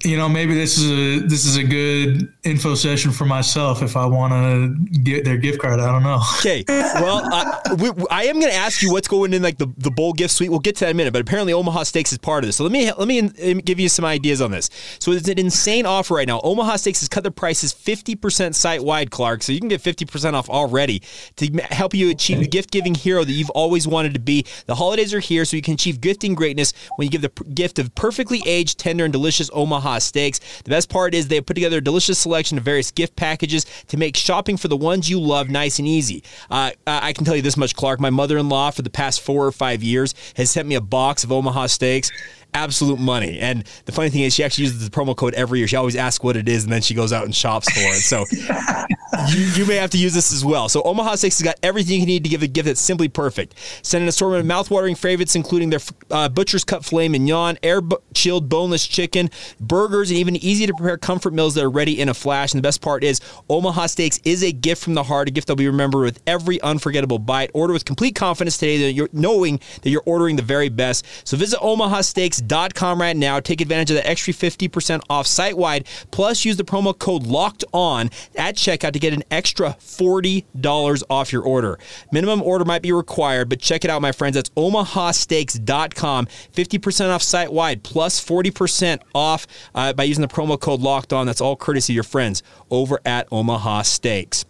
you 0.04 0.18
know, 0.18 0.28
maybe 0.28 0.54
this 0.54 0.78
is 0.78 0.92
a 0.92 1.26
this 1.26 1.46
is 1.46 1.58
a 1.58 1.64
good 1.64 2.32
info 2.44 2.76
session 2.76 3.12
for 3.12 3.26
myself 3.26 3.82
if 3.82 3.96
I 3.96 4.06
want 4.06 4.34
to 4.34 5.00
get 5.00 5.24
their 5.24 5.38
gift 5.38 5.60
card. 5.60 5.80
I 5.80 5.92
don't 5.92 6.04
know. 6.04 6.22
Okay, 6.46 6.64
well, 6.68 7.22
uh, 7.34 7.76
we, 7.80 7.90
I 8.12 8.26
am 8.26 8.40
going 8.40 8.52
to 8.52 8.58
ask 8.58 8.84
you 8.84 8.92
what's 8.92 9.08
going 9.08 9.34
in 9.34 9.42
like 9.42 9.58
the, 9.58 9.68
the 9.78 9.90
bowl 9.90 10.14
gift 10.14 10.32
suite. 10.34 10.52
We'll 10.52 10.60
get 10.60 10.76
to 10.76 10.82
that 10.82 10.92
in 10.92 10.96
a 10.96 10.98
minute, 10.98 11.12
but 11.12 11.22
apparently 11.22 11.54
Omaha 11.54 11.84
Steaks 11.84 12.12
is 12.12 12.20
part 12.20 12.44
of 12.44 12.48
this. 12.48 12.58
So 12.58 12.64
let 12.64 12.72
me 12.72 12.92
let 12.92 13.08
me 13.08 13.18
in, 13.20 13.60
give 13.60 13.80
you 13.80 13.90
some 13.90 14.06
ideas 14.06 14.42
on 14.42 14.52
this. 14.52 14.70
So 15.00 15.12
it's 15.12 15.28
an 15.28 15.40
insane 15.40 15.88
offer 15.88 16.14
right 16.14 16.28
now. 16.28 16.40
Omaha 16.44 16.76
Steaks 16.76 17.00
has 17.00 17.10
cut 17.10 17.24
their 17.24 17.32
prices 17.32 17.74
fifty 17.74 18.16
percent 18.16 18.56
site 18.56 18.84
wide, 18.84 19.10
Clark. 19.10 19.42
So 19.42 19.54
you 19.54 19.60
can 19.60 19.70
get 19.70 19.82
fifty 19.82 20.06
percent 20.06 20.36
off 20.36 20.50
already 20.50 21.02
to 21.38 21.48
help 21.72 21.96
you 21.96 22.12
achieve 22.12 22.40
the 22.40 22.48
gift 22.48 22.70
giving 22.70 22.94
hero 22.94 23.24
that 23.24 23.32
you've 23.32 23.50
always 23.52 23.88
wanted 23.88 24.14
to 24.14 24.20
be. 24.20 24.46
The 24.68 24.76
holidays 24.76 25.14
are 25.14 25.20
here, 25.20 25.46
so 25.46 25.56
you 25.56 25.64
can 25.64 25.74
achieve 25.74 26.00
gifting 26.00 26.36
greatness 26.36 26.74
when 26.98 27.08
you 27.08 27.12
give 27.12 27.22
the 27.22 27.44
gift 27.46 27.80
of 27.80 27.96
perfectly 27.96 28.44
aged, 28.46 28.78
tender, 28.78 29.06
and 29.06 29.12
delicious 29.12 29.50
Omaha 29.52 29.95
Steaks. 30.00 30.40
The 30.64 30.70
best 30.70 30.90
part 30.90 31.14
is 31.14 31.28
they 31.28 31.36
have 31.36 31.46
put 31.46 31.56
together 31.56 31.78
a 31.78 31.84
delicious 31.84 32.20
selection 32.20 32.58
of 32.58 32.64
various 32.64 32.92
gift 32.92 33.16
packages 33.16 33.66
to 33.88 33.98
make 33.98 34.18
shopping 34.18 34.58
for 34.58 34.68
the 34.68 34.78
ones 34.78 35.10
you 35.10 35.20
love 35.20 35.50
nice 35.50 35.80
and 35.80 35.88
easy. 35.88 36.24
Uh, 36.50 36.72
I 36.86 37.14
can 37.14 37.26
tell 37.26 37.36
you 37.36 37.42
this 37.42 37.58
much, 37.58 37.76
Clark. 37.76 38.00
My 38.00 38.10
mother 38.10 38.38
in 38.38 38.50
law, 38.50 38.72
for 38.72 38.82
the 38.82 38.90
past 38.90 39.22
four 39.22 39.46
or 39.46 39.52
five 39.52 39.84
years, 39.84 40.14
has 40.36 40.52
sent 40.52 40.68
me 40.68 40.76
a 40.76 40.82
box 40.82 41.24
of 41.24 41.32
Omaha 41.32 41.68
Steaks 41.68 42.12
absolute 42.56 43.00
money. 43.00 43.38
And 43.40 43.66
the 43.86 43.92
funny 43.92 44.10
thing 44.10 44.22
is, 44.22 44.34
she 44.34 44.44
actually 44.44 44.64
uses 44.64 44.90
the 44.90 44.96
promo 44.96 45.16
code 45.16 45.34
every 45.36 45.60
year. 45.60 45.68
She 45.68 45.76
always 45.76 45.96
asks 45.96 46.24
what 46.24 46.38
it 46.38 46.50
is, 46.50 46.64
and 46.64 46.74
then 46.74 46.82
she 46.82 46.96
goes 46.96 47.14
out 47.14 47.26
and 47.26 47.36
shops 47.36 47.70
for 47.72 47.80
it. 47.80 48.02
So 48.02 48.26
you, 49.30 49.46
you, 49.56 49.66
may 49.66 49.76
have 49.76 49.90
to 49.92 49.98
use 49.98 50.14
this 50.14 50.34
as 50.34 50.44
well. 50.44 50.70
So 50.70 50.82
Omaha 50.84 51.16
Steaks 51.16 51.38
has 51.40 51.44
got 51.44 51.58
everything 51.62 52.00
you 52.00 52.06
need 52.06 52.24
to 52.24 52.30
give 52.30 52.42
a 52.42 52.48
gift 52.48 52.68
that's 52.68 52.82
simply 52.82 53.10
perfect. 53.10 53.56
Send 53.84 54.02
an 54.02 54.08
assortment 54.08 54.42
of 54.42 54.50
mouthwatering 54.50 54.98
favorites, 54.98 55.36
including 55.36 55.70
their 55.70 55.82
uh, 56.10 56.30
butcher's 56.30 56.64
cut 56.64 56.86
filet 56.86 57.10
mignon, 57.10 57.58
air 57.62 57.82
chilled 58.14 58.48
boneless 58.50 58.88
chicken, 58.88 59.30
burgers, 59.60 60.10
and 60.10 60.18
even 60.18 60.36
easy 60.38 60.66
to 60.66 60.74
prepare 60.74 60.98
comfort 60.98 61.34
meals 61.34 61.56
that 61.56 61.64
are 61.64 61.70
ready 61.70 62.00
in 62.00 62.10
a 62.10 62.14
flash. 62.14 62.54
And 62.54 62.60
the 62.60 62.68
best 62.68 62.82
part 62.82 63.04
is, 63.04 63.20
Omaha 63.50 63.88
Steaks 63.88 64.20
is 64.24 64.44
a 64.44 64.52
gift 64.52 64.84
from 64.84 64.94
the 64.94 65.04
heart, 65.04 65.28
a 65.28 65.32
gift 65.32 65.48
that'll 65.48 65.58
be 65.58 65.68
remembered 65.68 66.04
with 66.04 66.22
every 66.26 66.62
unforgettable 66.62 67.20
bite. 67.20 67.52
Order 67.54 67.74
with 67.74 67.86
complete 67.86 68.16
confidence 68.16 68.58
today 68.58 68.78
that 68.84 68.94
you're 68.94 69.10
knowing 69.12 69.60
that 69.82 69.90
you're 69.90 70.04
ordering 70.06 70.38
the 70.38 70.42
very 70.42 70.70
best. 70.70 71.06
So 71.26 71.36
visit 71.36 71.60
Omaha 71.62 72.02
Steaks 72.02 72.42
com 72.74 73.00
right 73.00 73.16
now. 73.16 73.40
Take 73.40 73.62
advantage 73.62 73.92
of 73.92 73.96
the 73.96 74.08
extra 74.08 74.34
50% 74.34 75.02
off 75.10 75.28
site 75.28 75.58
wide. 75.58 75.88
Plus, 76.12 76.46
use 76.46 76.58
the 76.58 76.64
promo 76.64 76.98
code 76.98 77.24
locked 77.24 77.64
on 77.74 78.10
at 78.36 78.56
checkout 78.56 78.94
to 78.94 79.00
get 79.00 79.14
an 79.14 79.24
extra 79.32 79.76
$40 79.80 81.04
off 81.10 81.32
your 81.32 81.44
order. 81.44 81.80
Minimum 82.12 82.42
order 82.42 82.66
might 82.66 82.82
be 82.82 82.92
required, 82.92 83.50
but 83.50 83.60
check 83.60 83.84
it 83.84 83.92
out, 83.92 84.02
my 84.02 84.12
friends. 84.12 84.36
That's 84.36 84.50
omahasteaks.com. 84.52 86.26
50% 86.26 87.10
off 87.14 87.24
site 87.24 87.52
wide 87.52 87.84
plus 87.84 88.24
40% 88.24 89.02
off 89.14 89.48
uh, 89.74 89.94
by 89.94 90.04
using 90.04 90.22
the 90.22 90.28
promo 90.28 90.60
code 90.60 90.82
locked 90.82 91.14
on. 91.14 91.26
That's 91.26 91.42
all 91.42 91.56
courtesy 91.56 91.94
of 91.94 91.96
your 91.96 92.04
friends 92.04 92.44
over 92.70 93.00
at 93.06 93.28
Omaha 93.32 93.84
Steaks. 93.84 94.46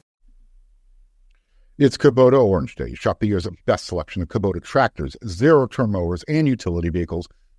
It's 1.78 1.98
Kubota 1.98 2.42
Orange 2.42 2.76
Day. 2.76 2.94
Shop 2.94 3.20
the 3.20 3.28
year's 3.28 3.46
best 3.66 3.88
selection 3.88 4.22
of 4.22 4.30
Kubota 4.30 4.64
tractors, 4.64 5.18
zero 5.28 5.68
turn 5.68 5.92
mowers, 5.92 6.24
and 6.24 6.48
utility 6.48 6.88
vehicles 6.88 7.28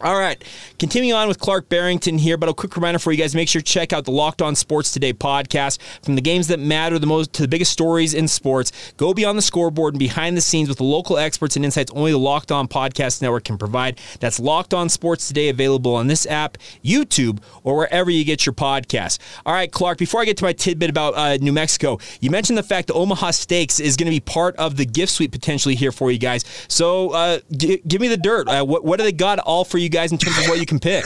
All 0.00 0.18
right, 0.18 0.42
continuing 0.80 1.14
on 1.16 1.28
with 1.28 1.38
Clark 1.38 1.68
Barrington 1.68 2.18
here, 2.18 2.36
but 2.36 2.48
a 2.48 2.52
quick 2.52 2.74
reminder 2.74 2.98
for 2.98 3.12
you 3.12 3.16
guys: 3.16 3.32
make 3.32 3.48
sure 3.48 3.62
to 3.62 3.64
check 3.64 3.92
out 3.92 4.04
the 4.04 4.10
Locked 4.10 4.42
On 4.42 4.56
Sports 4.56 4.90
Today 4.90 5.12
podcast. 5.12 5.78
From 6.02 6.16
the 6.16 6.20
games 6.20 6.48
that 6.48 6.58
matter 6.58 6.98
the 6.98 7.06
most 7.06 7.32
to 7.34 7.42
the 7.42 7.46
biggest 7.48 7.70
stories 7.70 8.12
in 8.12 8.26
sports, 8.26 8.72
go 8.96 9.14
beyond 9.14 9.38
the 9.38 9.42
scoreboard 9.42 9.94
and 9.94 10.00
behind 10.00 10.36
the 10.36 10.40
scenes 10.40 10.68
with 10.68 10.78
the 10.78 10.84
local 10.84 11.16
experts 11.16 11.54
and 11.54 11.64
insights 11.64 11.92
only 11.94 12.10
the 12.10 12.18
Locked 12.18 12.50
On 12.50 12.66
Podcast 12.66 13.22
Network 13.22 13.44
can 13.44 13.56
provide. 13.56 14.00
That's 14.18 14.40
Locked 14.40 14.74
On 14.74 14.88
Sports 14.88 15.28
Today, 15.28 15.48
available 15.48 15.94
on 15.94 16.08
this 16.08 16.26
app, 16.26 16.58
YouTube, 16.82 17.40
or 17.62 17.76
wherever 17.76 18.10
you 18.10 18.24
get 18.24 18.44
your 18.44 18.52
podcasts. 18.52 19.20
All 19.46 19.54
right, 19.54 19.70
Clark. 19.70 19.98
Before 19.98 20.20
I 20.20 20.24
get 20.24 20.36
to 20.38 20.44
my 20.44 20.52
tidbit 20.52 20.90
about 20.90 21.14
uh, 21.16 21.36
New 21.36 21.52
Mexico, 21.52 22.00
you 22.20 22.32
mentioned 22.32 22.58
the 22.58 22.64
fact 22.64 22.88
that 22.88 22.94
Omaha 22.94 23.30
Steaks 23.30 23.78
is 23.78 23.96
going 23.96 24.06
to 24.06 24.10
be 24.10 24.18
part 24.18 24.56
of 24.56 24.76
the 24.76 24.86
gift 24.86 25.12
suite 25.12 25.30
potentially 25.30 25.76
here 25.76 25.92
for 25.92 26.10
you 26.10 26.18
guys. 26.18 26.44
So, 26.66 27.10
uh, 27.10 27.38
g- 27.56 27.80
give 27.86 28.00
me 28.00 28.08
the 28.08 28.16
dirt. 28.16 28.48
Uh, 28.48 28.64
what, 28.64 28.84
what 28.84 28.96
do 28.98 29.04
they 29.04 29.12
got 29.12 29.38
all 29.38 29.64
for 29.64 29.78
you? 29.78 29.83
You 29.84 29.90
guys 29.90 30.12
in 30.12 30.18
terms 30.18 30.38
of 30.38 30.48
what 30.48 30.58
you 30.58 30.66
can 30.66 30.80
pick? 30.80 31.04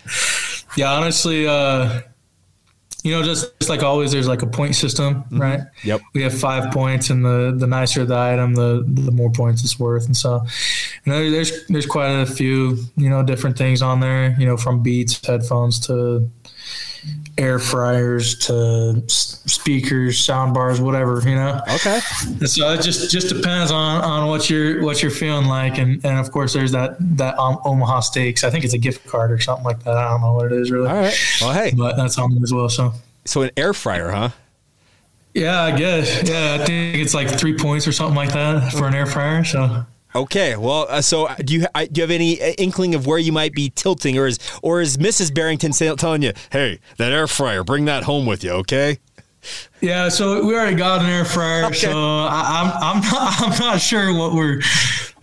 yeah, 0.76 0.92
honestly, 0.92 1.46
uh, 1.46 2.00
you 3.02 3.12
know, 3.12 3.22
just, 3.22 3.58
just, 3.58 3.70
like 3.70 3.82
always, 3.82 4.12
there's 4.12 4.28
like 4.28 4.42
a 4.42 4.46
point 4.46 4.74
system, 4.74 5.14
mm-hmm. 5.14 5.40
right? 5.40 5.60
Yep. 5.84 6.00
We 6.12 6.22
have 6.22 6.38
five 6.38 6.70
points, 6.72 7.08
and 7.10 7.24
the 7.24 7.54
the 7.56 7.66
nicer 7.66 8.04
the 8.04 8.16
item, 8.16 8.54
the 8.54 8.84
the 8.86 9.10
more 9.10 9.30
points 9.30 9.64
it's 9.64 9.78
worth. 9.78 10.06
And 10.06 10.16
so, 10.16 10.44
you 11.04 11.12
know, 11.12 11.30
there's 11.30 11.66
there's 11.68 11.86
quite 11.86 12.10
a 12.10 12.26
few, 12.26 12.78
you 12.96 13.08
know, 13.08 13.22
different 13.22 13.56
things 13.56 13.80
on 13.80 14.00
there. 14.00 14.36
You 14.38 14.46
know, 14.46 14.56
from 14.56 14.82
Beats 14.82 15.24
headphones 15.26 15.80
to 15.86 16.28
air 17.38 17.58
fryers 17.58 18.34
to 18.46 19.02
speakers, 19.08 20.18
sound 20.18 20.54
bars, 20.54 20.80
whatever, 20.80 21.20
you 21.24 21.34
know. 21.34 21.60
Okay. 21.74 22.00
And 22.24 22.48
so 22.48 22.72
it 22.72 22.82
just 22.82 23.10
just 23.10 23.34
depends 23.34 23.70
on, 23.70 24.02
on 24.02 24.28
what 24.28 24.50
you're 24.50 24.82
what 24.82 25.02
you're 25.02 25.10
feeling 25.10 25.46
like, 25.46 25.78
and 25.78 26.04
and 26.04 26.18
of 26.18 26.30
course 26.32 26.52
there's 26.52 26.72
that 26.72 26.96
that 27.16 27.38
um, 27.38 27.58
Omaha 27.64 28.00
Steaks. 28.00 28.44
I 28.44 28.50
think 28.50 28.64
it's 28.64 28.74
a 28.74 28.78
gift 28.78 29.06
card 29.06 29.30
or 29.30 29.38
something 29.38 29.64
like 29.64 29.82
that. 29.84 29.96
I 29.96 30.10
don't 30.10 30.20
know 30.20 30.32
what 30.32 30.46
it 30.46 30.52
is 30.52 30.70
really. 30.70 30.88
All 30.88 30.94
right. 30.94 31.16
Well, 31.40 31.52
hey, 31.52 31.72
but 31.76 31.96
that's 31.96 32.18
on 32.18 32.36
as 32.42 32.52
well. 32.52 32.68
So. 32.68 32.92
So 33.26 33.42
an 33.42 33.50
air 33.56 33.74
fryer, 33.74 34.10
huh? 34.10 34.30
Yeah, 35.34 35.60
I 35.60 35.76
guess. 35.76 36.28
Yeah, 36.28 36.58
I 36.60 36.64
think 36.64 36.96
it's 36.96 37.14
like 37.14 37.28
three 37.28 37.56
points 37.56 37.86
or 37.86 37.92
something 37.92 38.16
like 38.16 38.32
that 38.32 38.72
for 38.72 38.88
an 38.88 38.94
air 38.94 39.06
fryer. 39.06 39.44
So. 39.44 39.84
Okay, 40.14 40.56
well, 40.56 40.86
uh, 40.88 41.00
so 41.00 41.26
uh, 41.26 41.36
do 41.36 41.54
you 41.54 41.66
do 41.92 42.00
you 42.00 42.02
have 42.02 42.10
any 42.10 42.40
uh, 42.40 42.52
inkling 42.58 42.94
of 42.94 43.06
where 43.06 43.18
you 43.18 43.30
might 43.30 43.52
be 43.52 43.70
tilting, 43.70 44.18
or 44.18 44.26
is 44.26 44.38
or 44.62 44.80
is 44.80 44.96
Mrs. 44.96 45.32
Barrington 45.32 45.72
telling 45.96 46.22
you, 46.22 46.32
"Hey, 46.50 46.80
that 46.96 47.12
air 47.12 47.28
fryer, 47.28 47.62
bring 47.62 47.84
that 47.84 48.04
home 48.04 48.26
with 48.26 48.42
you"? 48.42 48.50
Okay. 48.50 48.98
Yeah, 49.80 50.10
so 50.10 50.44
we 50.44 50.54
already 50.54 50.76
got 50.76 51.00
an 51.00 51.06
air 51.06 51.24
fryer, 51.24 51.64
okay. 51.66 51.76
so 51.76 51.90
I, 51.92 52.60
am 52.60 52.66
I'm, 52.66 52.96
I'm 52.96 53.02
not 53.02 53.40
I'm 53.40 53.58
not 53.58 53.80
sure 53.80 54.12
what 54.12 54.34
we're 54.34 54.60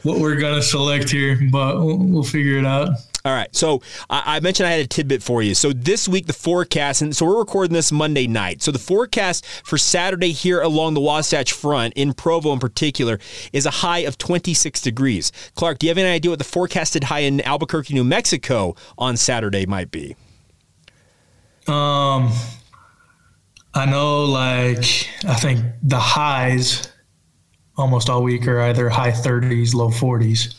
what 0.03 0.19
we're 0.19 0.35
gonna 0.35 0.61
select 0.61 1.09
here, 1.09 1.39
but 1.51 1.77
we'll, 1.77 1.97
we'll 1.97 2.23
figure 2.23 2.57
it 2.57 2.65
out. 2.65 2.89
All 3.27 3.33
right. 3.33 3.53
So 3.53 3.81
I, 4.09 4.39
mentioned 4.39 4.67
I 4.67 4.71
had 4.71 4.79
a 4.79 4.87
tidbit 4.87 5.21
for 5.21 5.41
you. 5.41 5.53
So 5.53 5.73
this 5.73 6.07
week, 6.07 6.27
the 6.27 6.33
forecast, 6.33 7.01
and 7.01 7.13
so 7.13 7.25
we're 7.25 7.39
recording 7.39 7.73
this 7.73 7.91
Monday 7.91 8.25
night. 8.25 8.61
So 8.61 8.71
the 8.71 8.79
forecast 8.79 9.45
for 9.65 9.77
Saturday 9.77 10.31
here 10.31 10.61
along 10.61 10.93
the 10.93 11.01
Wasatch 11.01 11.51
Front, 11.51 11.93
in 11.97 12.13
Provo 12.13 12.53
in 12.53 12.59
particular, 12.59 13.19
is 13.51 13.65
a 13.65 13.69
high 13.69 13.99
of 13.99 14.17
26 14.17 14.79
degrees. 14.81 15.33
Clark, 15.55 15.79
do 15.79 15.87
you 15.87 15.89
have 15.89 15.97
any 15.97 16.07
idea 16.07 16.31
what 16.31 16.39
the 16.39 16.45
forecasted 16.45 17.03
high 17.03 17.19
in 17.19 17.41
Albuquerque, 17.41 17.93
New 17.93 18.05
Mexico 18.05 18.75
on 18.97 19.17
Saturday 19.17 19.65
might 19.65 19.91
be? 19.91 20.15
Um, 21.67 22.31
I 23.73 23.85
know, 23.87 24.23
like, 24.23 25.09
I 25.27 25.35
think 25.35 25.65
the 25.83 25.99
highs 25.99 26.93
almost 27.77 28.09
all 28.09 28.23
week 28.23 28.47
are 28.47 28.61
either 28.61 28.89
high 28.89 29.11
30s, 29.11 29.73
low 29.73 29.89
40s. 29.89 30.53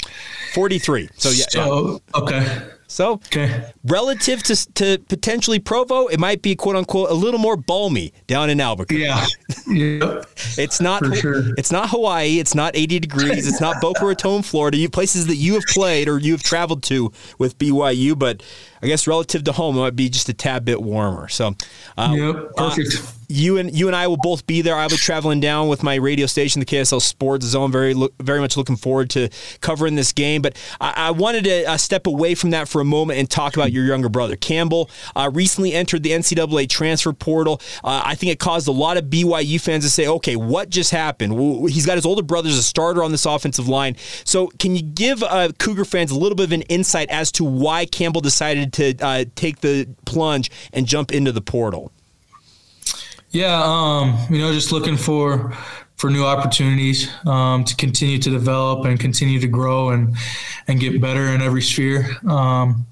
43. 0.55 1.09
So 1.17 1.31
yeah. 1.31 1.45
So 1.51 2.01
okay. 2.15 2.63
So, 2.91 3.15
okay. 3.15 3.71
relative 3.85 4.43
to, 4.45 4.73
to 4.75 4.99
potentially 5.09 5.59
Provo, 5.59 6.07
it 6.07 6.19
might 6.19 6.41
be 6.41 6.57
quote 6.57 6.75
unquote 6.75 7.11
a 7.11 7.15
little 7.15 7.39
more 7.39 7.55
balmy 7.55 8.15
down 8.27 8.49
in 8.49 8.63
Albuquerque. 8.63 9.03
Yeah, 9.03 9.27
yeah. 9.67 10.23
it's 10.57 10.81
not. 10.81 11.05
Sure. 11.17 11.55
It's 11.59 11.71
not 11.71 11.91
Hawaii. 11.91 12.39
It's 12.39 12.55
not 12.55 12.75
80 12.75 12.99
degrees. 13.01 13.47
It's 13.47 13.61
not 13.61 13.83
Boca 13.83 14.07
Raton, 14.07 14.43
Florida. 14.43 14.79
You, 14.79 14.89
places 14.89 15.27
that 15.27 15.37
you 15.37 15.55
have 15.55 15.65
played 15.69 16.09
or 16.09 16.19
you 16.19 16.33
have 16.33 16.43
traveled 16.43 16.83
to 16.85 17.13
with 17.39 17.59
BYU, 17.59 18.19
but 18.19 18.43
I 18.82 18.87
guess 18.87 19.06
relative 19.06 19.44
to 19.44 19.52
home, 19.52 19.76
it 19.76 19.80
might 19.80 19.97
be 19.97 20.08
just 20.08 20.28
a 20.28 20.35
tad 20.35 20.64
bit 20.64 20.80
warmer. 20.82 21.28
So, 21.28 21.54
uh, 21.97 22.14
yep, 22.16 22.54
perfect. 22.56 22.97
Uh, 22.99 23.18
you 23.28 23.58
and 23.58 23.76
you 23.76 23.87
and 23.88 23.94
I 23.94 24.06
will 24.06 24.16
both 24.16 24.47
be 24.47 24.62
there. 24.62 24.75
I'll 24.75 24.88
be 24.88 24.97
traveling 24.97 25.40
down 25.40 25.68
with 25.68 25.82
my 25.82 25.97
radio 25.97 26.26
station, 26.26 26.61
the 26.61 26.66
KSL 26.66 27.00
Sports 27.00 27.44
Zone. 27.44 27.70
Very 27.70 27.94
very 28.20 28.40
much 28.40 28.56
looking 28.56 28.76
forward 28.76 29.11
to 29.11 29.28
covering 29.61 29.97
this 29.97 30.12
game. 30.12 30.40
But 30.40 30.56
I, 30.80 30.94
I 30.97 31.11
wanted 31.11 31.44
to 31.44 31.64
uh, 31.64 31.76
step 31.76 32.06
away 32.06 32.35
from 32.35 32.50
that 32.50 32.68
for 32.68 32.80
a 32.80 32.85
moment 32.85 33.18
and 33.18 33.28
talk 33.28 33.54
about 33.54 33.70
your 33.70 33.85
younger 33.85 34.08
brother, 34.08 34.37
Campbell. 34.37 34.90
Uh, 35.14 35.30
recently 35.32 35.75
entered 35.75 36.02
the 36.02 36.11
NCAA 36.11 36.70
transfer 36.70 37.12
portal. 37.12 37.61
Uh, 37.85 38.02
I 38.04 38.14
think 38.14 38.32
it 38.32 38.38
caused 38.38 38.66
a 38.66 38.73
lot 38.73 38.97
of 38.97 39.04
BYU 39.04 39.61
fans 39.61 39.85
to 39.85 39.90
say, 39.90 40.06
"Okay, 40.06 40.37
what 40.37 40.70
just 40.70 40.90
happened?" 40.90 41.37
Well, 41.37 41.66
he's 41.66 41.85
got 41.85 41.97
his 41.97 42.06
older 42.06 42.23
brother 42.23 42.49
as 42.49 42.56
a 42.56 42.62
starter 42.62 43.04
on 43.04 43.12
this 43.12 43.26
offensive 43.26 43.68
line. 43.68 43.97
So, 44.25 44.47
can 44.58 44.75
you 44.75 44.82
give 44.82 45.23
uh, 45.23 45.50
Cougar 45.58 45.85
fans 45.85 46.11
a 46.11 46.18
little 46.18 46.37
bit 46.37 46.44
of 46.44 46.52
an 46.52 46.62
insight 46.62 47.11
as 47.11 47.30
to 47.32 47.44
why 47.44 47.85
Campbell 47.85 48.23
decided 48.23 48.68
to 48.69 48.95
uh, 49.01 49.25
take 49.35 49.61
the 49.61 49.89
plunge 50.05 50.51
and 50.73 50.87
jump 50.87 51.13
into 51.13 51.33
the 51.33 51.41
portal? 51.41 51.93
Yeah, 53.31 53.61
um, 53.63 54.19
you 54.31 54.39
know, 54.39 54.53
just 54.53 54.73
looking 54.73 54.97
for 54.97 55.53
for 55.97 56.11
new 56.11 56.25
opportunities 56.25 57.11
um, 57.27 57.65
to 57.65 57.75
continue 57.75 58.19
to 58.19 58.31
develop 58.31 58.87
and 58.87 59.01
continue 59.01 59.41
to 59.41 59.49
grow 59.49 59.91
and 59.91 60.17
and 60.69 60.81
get 60.81 61.01
better 61.01 61.27
in 61.27 61.43
every 61.43 61.63
sphere. 61.63 62.17
Um, 62.27 62.87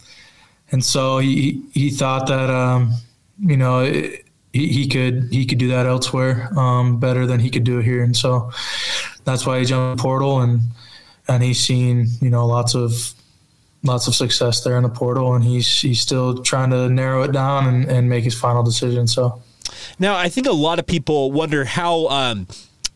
and 0.72 0.84
so 0.84 1.18
he 1.18 1.62
he 1.72 1.90
thought 1.90 2.26
that 2.26 2.50
um, 2.50 2.94
you 3.38 3.56
know 3.56 3.84
he, 3.84 4.22
he 4.52 4.88
could 4.88 5.28
he 5.30 5.46
could 5.46 5.58
do 5.58 5.68
that 5.68 5.86
elsewhere 5.86 6.50
um, 6.58 6.98
better 6.98 7.26
than 7.26 7.40
he 7.40 7.48
could 7.48 7.64
do 7.64 7.78
it 7.78 7.84
here. 7.84 8.02
And 8.02 8.16
so 8.16 8.50
that's 9.24 9.46
why 9.46 9.60
he 9.60 9.64
jumped 9.64 10.02
portal 10.02 10.40
and 10.40 10.60
and 11.28 11.42
he's 11.42 11.60
seen 11.60 12.08
you 12.20 12.30
know 12.30 12.46
lots 12.46 12.74
of 12.74 13.14
lots 13.86 14.06
of 14.08 14.14
success 14.14 14.62
there 14.62 14.76
in 14.76 14.82
the 14.82 14.88
portal 14.88 15.34
and 15.34 15.44
he's 15.44 15.80
he's 15.80 16.00
still 16.00 16.42
trying 16.42 16.70
to 16.70 16.88
narrow 16.88 17.22
it 17.22 17.32
down 17.32 17.66
and, 17.66 17.90
and 17.90 18.08
make 18.08 18.24
his 18.24 18.38
final 18.38 18.62
decision. 18.62 19.06
So 19.06 19.42
Now, 19.98 20.16
I 20.16 20.28
think 20.28 20.46
a 20.46 20.52
lot 20.52 20.78
of 20.78 20.86
people 20.86 21.32
wonder 21.32 21.64
how. 21.64 22.08
Um, 22.08 22.46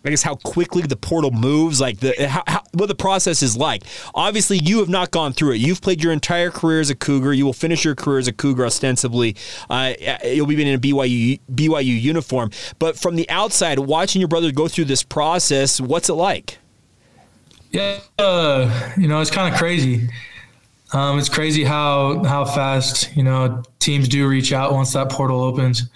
I 0.02 0.08
guess 0.08 0.22
how 0.22 0.36
quickly 0.36 0.80
the 0.80 0.96
portal 0.96 1.30
moves, 1.30 1.78
like 1.78 2.00
the 2.00 2.14
how, 2.26 2.42
how, 2.46 2.62
what 2.72 2.86
the 2.86 2.94
process 2.94 3.42
is 3.42 3.54
like. 3.54 3.82
Obviously, 4.14 4.58
you 4.58 4.78
have 4.78 4.88
not 4.88 5.10
gone 5.10 5.34
through 5.34 5.52
it. 5.52 5.56
You've 5.56 5.82
played 5.82 6.02
your 6.02 6.12
entire 6.12 6.50
career 6.50 6.80
as 6.80 6.88
a 6.88 6.94
Cougar. 6.94 7.34
You 7.34 7.44
will 7.44 7.52
finish 7.52 7.84
your 7.84 7.94
career 7.94 8.18
as 8.18 8.26
a 8.26 8.32
Cougar 8.32 8.64
ostensibly. 8.64 9.36
Uh, 9.68 9.92
you'll 10.24 10.46
be 10.46 10.60
in 10.60 10.74
a 10.74 10.78
BYU 10.78 11.38
BYU 11.52 12.00
uniform. 12.00 12.50
But 12.78 12.96
from 12.96 13.16
the 13.16 13.28
outside, 13.28 13.78
watching 13.78 14.20
your 14.20 14.28
brother 14.28 14.50
go 14.52 14.68
through 14.68 14.86
this 14.86 15.02
process, 15.02 15.82
what's 15.82 16.08
it 16.08 16.14
like? 16.14 16.56
Yeah, 17.70 18.00
uh, 18.18 18.92
you 18.96 19.06
know, 19.06 19.20
it's 19.20 19.30
kind 19.30 19.52
of 19.52 19.58
crazy. 19.58 20.08
Um, 20.92 21.18
it's 21.18 21.28
crazy 21.28 21.62
how 21.62 22.24
how 22.24 22.44
fast 22.44 23.14
you 23.16 23.22
know 23.22 23.62
teams 23.78 24.08
do 24.08 24.26
reach 24.26 24.52
out 24.52 24.72
once 24.72 24.92
that 24.92 25.10
portal 25.10 25.40
opens. 25.40 25.88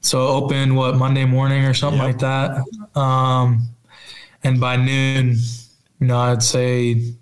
So 0.00 0.26
open 0.26 0.74
what 0.74 0.96
Monday 0.96 1.24
morning 1.24 1.64
or 1.64 1.74
something 1.74 2.00
yep. 2.00 2.06
like 2.06 2.18
that. 2.18 2.98
Um, 2.98 3.68
and 4.42 4.60
by 4.60 4.76
noon, 4.76 5.36
you 6.00 6.06
know, 6.06 6.18
I'd 6.18 6.42
say 6.42 7.14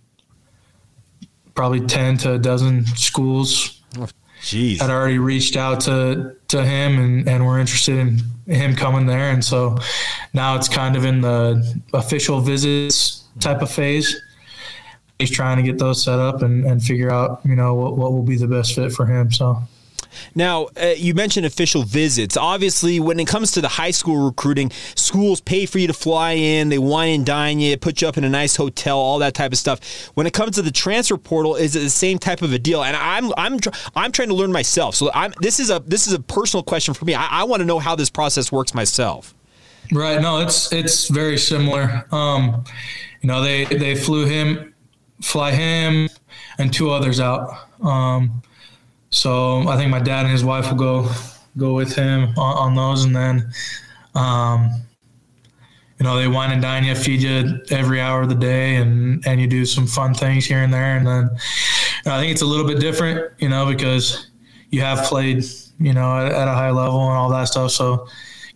probably 1.55 1.81
ten 1.81 2.17
to 2.19 2.35
a 2.35 2.39
dozen 2.39 2.87
schools 2.87 3.83
oh, 3.99 4.09
had 4.51 4.91
already 4.91 5.19
reached 5.19 5.57
out 5.57 5.81
to 5.83 6.37
to 6.49 6.65
him 6.65 6.99
and, 6.99 7.29
and 7.29 7.47
were 7.47 7.59
interested 7.59 7.99
in 7.99 8.19
him 8.53 8.75
coming 8.75 9.07
there. 9.07 9.31
And 9.31 9.45
so 9.45 9.79
now 10.33 10.57
it's 10.57 10.69
kind 10.69 10.97
of 10.97 11.05
in 11.05 11.21
the 11.21 11.81
official 11.95 12.41
visits 12.41 13.25
type 13.41 13.63
of 13.63 13.71
phase. 13.71 14.21
He's 15.23 15.31
trying 15.31 15.57
to 15.57 15.63
get 15.63 15.79
those 15.79 16.03
set 16.03 16.19
up 16.19 16.43
and, 16.43 16.65
and 16.65 16.83
figure 16.83 17.11
out, 17.11 17.41
you 17.45 17.57
know, 17.57 17.75
what, 17.75 17.97
what 17.97 18.13
will 18.13 18.23
be 18.23 18.37
the 18.37 18.49
best 18.49 18.75
fit 18.75 18.93
for 18.93 19.07
him. 19.07 19.33
So 19.33 19.63
now, 20.35 20.69
uh, 20.81 20.95
you 20.97 21.15
mentioned 21.15 21.47
official 21.47 21.83
visits. 21.83 22.37
Obviously, 22.37 23.01
when 23.01 23.19
it 23.19 23.27
comes 23.27 23.53
to 23.53 23.61
the 23.61 23.69
high 23.69 23.91
school 23.91 24.25
recruiting, 24.25 24.71
schools 24.95 25.41
pay 25.41 25.67
for 25.67 25.79
you 25.79 25.87
to 25.87 25.93
fly 25.93 26.33
in, 26.33 26.69
they 26.69 26.79
wine 26.79 27.11
and 27.11 27.27
dine 27.27 27.61
you, 27.61 27.77
put 27.77 28.03
you 28.03 28.09
up 28.09 28.17
in 28.19 28.25
a 28.25 28.29
nice 28.29 28.57
hotel, 28.57 28.99
all 28.99 29.19
that 29.19 29.35
type 29.35 29.53
of 29.53 29.59
stuff. 29.59 30.11
When 30.15 30.27
it 30.27 30.33
comes 30.33 30.57
to 30.57 30.63
the 30.63 30.71
transfer 30.71 31.17
portal, 31.17 31.57
is 31.57 31.77
it 31.77 31.81
the 31.81 31.91
same 31.91 32.19
type 32.19 32.43
of 32.43 32.53
a 32.53 32.59
deal? 32.59 32.83
And 32.83 32.97
I'm 32.97 33.33
I'm 33.37 33.59
I'm 33.95 34.13
trying 34.13 34.29
to 34.29 34.35
learn 34.35 34.53
myself. 34.53 34.95
So 34.95 35.11
I'm 35.15 35.33
this 35.41 35.61
is 35.61 35.71
a 35.71 35.81
this 35.81 36.07
is 36.07 36.13
a 36.13 36.21
personal 36.21 36.63
question 36.63 36.95
for 36.95 37.05
me. 37.05 37.15
I, 37.15 37.27
I 37.27 37.45
want 37.45 37.61
to 37.61 37.67
know 37.67 37.79
how 37.79 37.97
this 37.97 38.11
process 38.11 38.53
works 38.53 38.75
myself. 38.75 39.35
Right. 39.91 40.21
No, 40.21 40.41
it's 40.41 40.73
it's 40.73 41.09
very 41.09 41.39
similar. 41.39 42.07
Um, 42.13 42.65
you 43.21 43.29
know, 43.29 43.43
they 43.43 43.65
they 43.65 43.95
flew 43.95 44.27
him, 44.27 44.72
fly 45.23 45.53
him, 45.53 46.09
and 46.59 46.73
two 46.73 46.91
others 46.91 47.21
out. 47.21 47.57
Um, 47.83 48.43
so 49.11 49.69
I 49.69 49.77
think 49.77 49.91
my 49.91 50.01
dad 50.01 50.25
and 50.25 50.33
his 50.33 50.45
wife 50.45 50.69
will 50.71 50.79
go 50.79 51.11
go 51.59 51.75
with 51.75 51.95
him 51.95 52.35
on, 52.39 52.57
on 52.57 52.75
those, 52.75 53.05
and 53.05 53.15
then, 53.15 53.53
um, 54.15 54.71
you 55.99 56.05
know, 56.05 56.17
they 56.17 56.27
wine 56.27 56.51
and 56.51 56.63
dine 56.63 56.85
you, 56.85 56.95
feed 56.95 57.23
you 57.23 57.61
every 57.71 58.01
hour 58.01 58.23
of 58.23 58.29
the 58.29 58.35
day, 58.35 58.77
and 58.77 59.27
and 59.27 59.41
you 59.41 59.47
do 59.47 59.65
some 59.65 59.87
fun 59.87 60.15
things 60.15 60.45
here 60.47 60.63
and 60.63 60.73
there, 60.73 60.97
and 60.97 61.07
then 61.07 61.31
I 62.07 62.19
think 62.19 62.33
it's 62.33 62.43
a 62.43 62.47
little 62.47 62.67
bit 62.67 62.81
different, 62.81 63.33
you 63.39 63.49
know, 63.49 63.67
because 63.67 64.31
you 64.71 64.81
have 64.81 65.05
played, 65.05 65.45
you 65.79 65.93
know, 65.93 66.17
at, 66.17 66.33
at 66.33 66.49
a 66.49 66.53
high 66.53 66.71
level 66.71 67.01
and 67.09 67.17
all 67.17 67.31
that 67.31 67.45
stuff, 67.45 67.71
so 67.71 68.07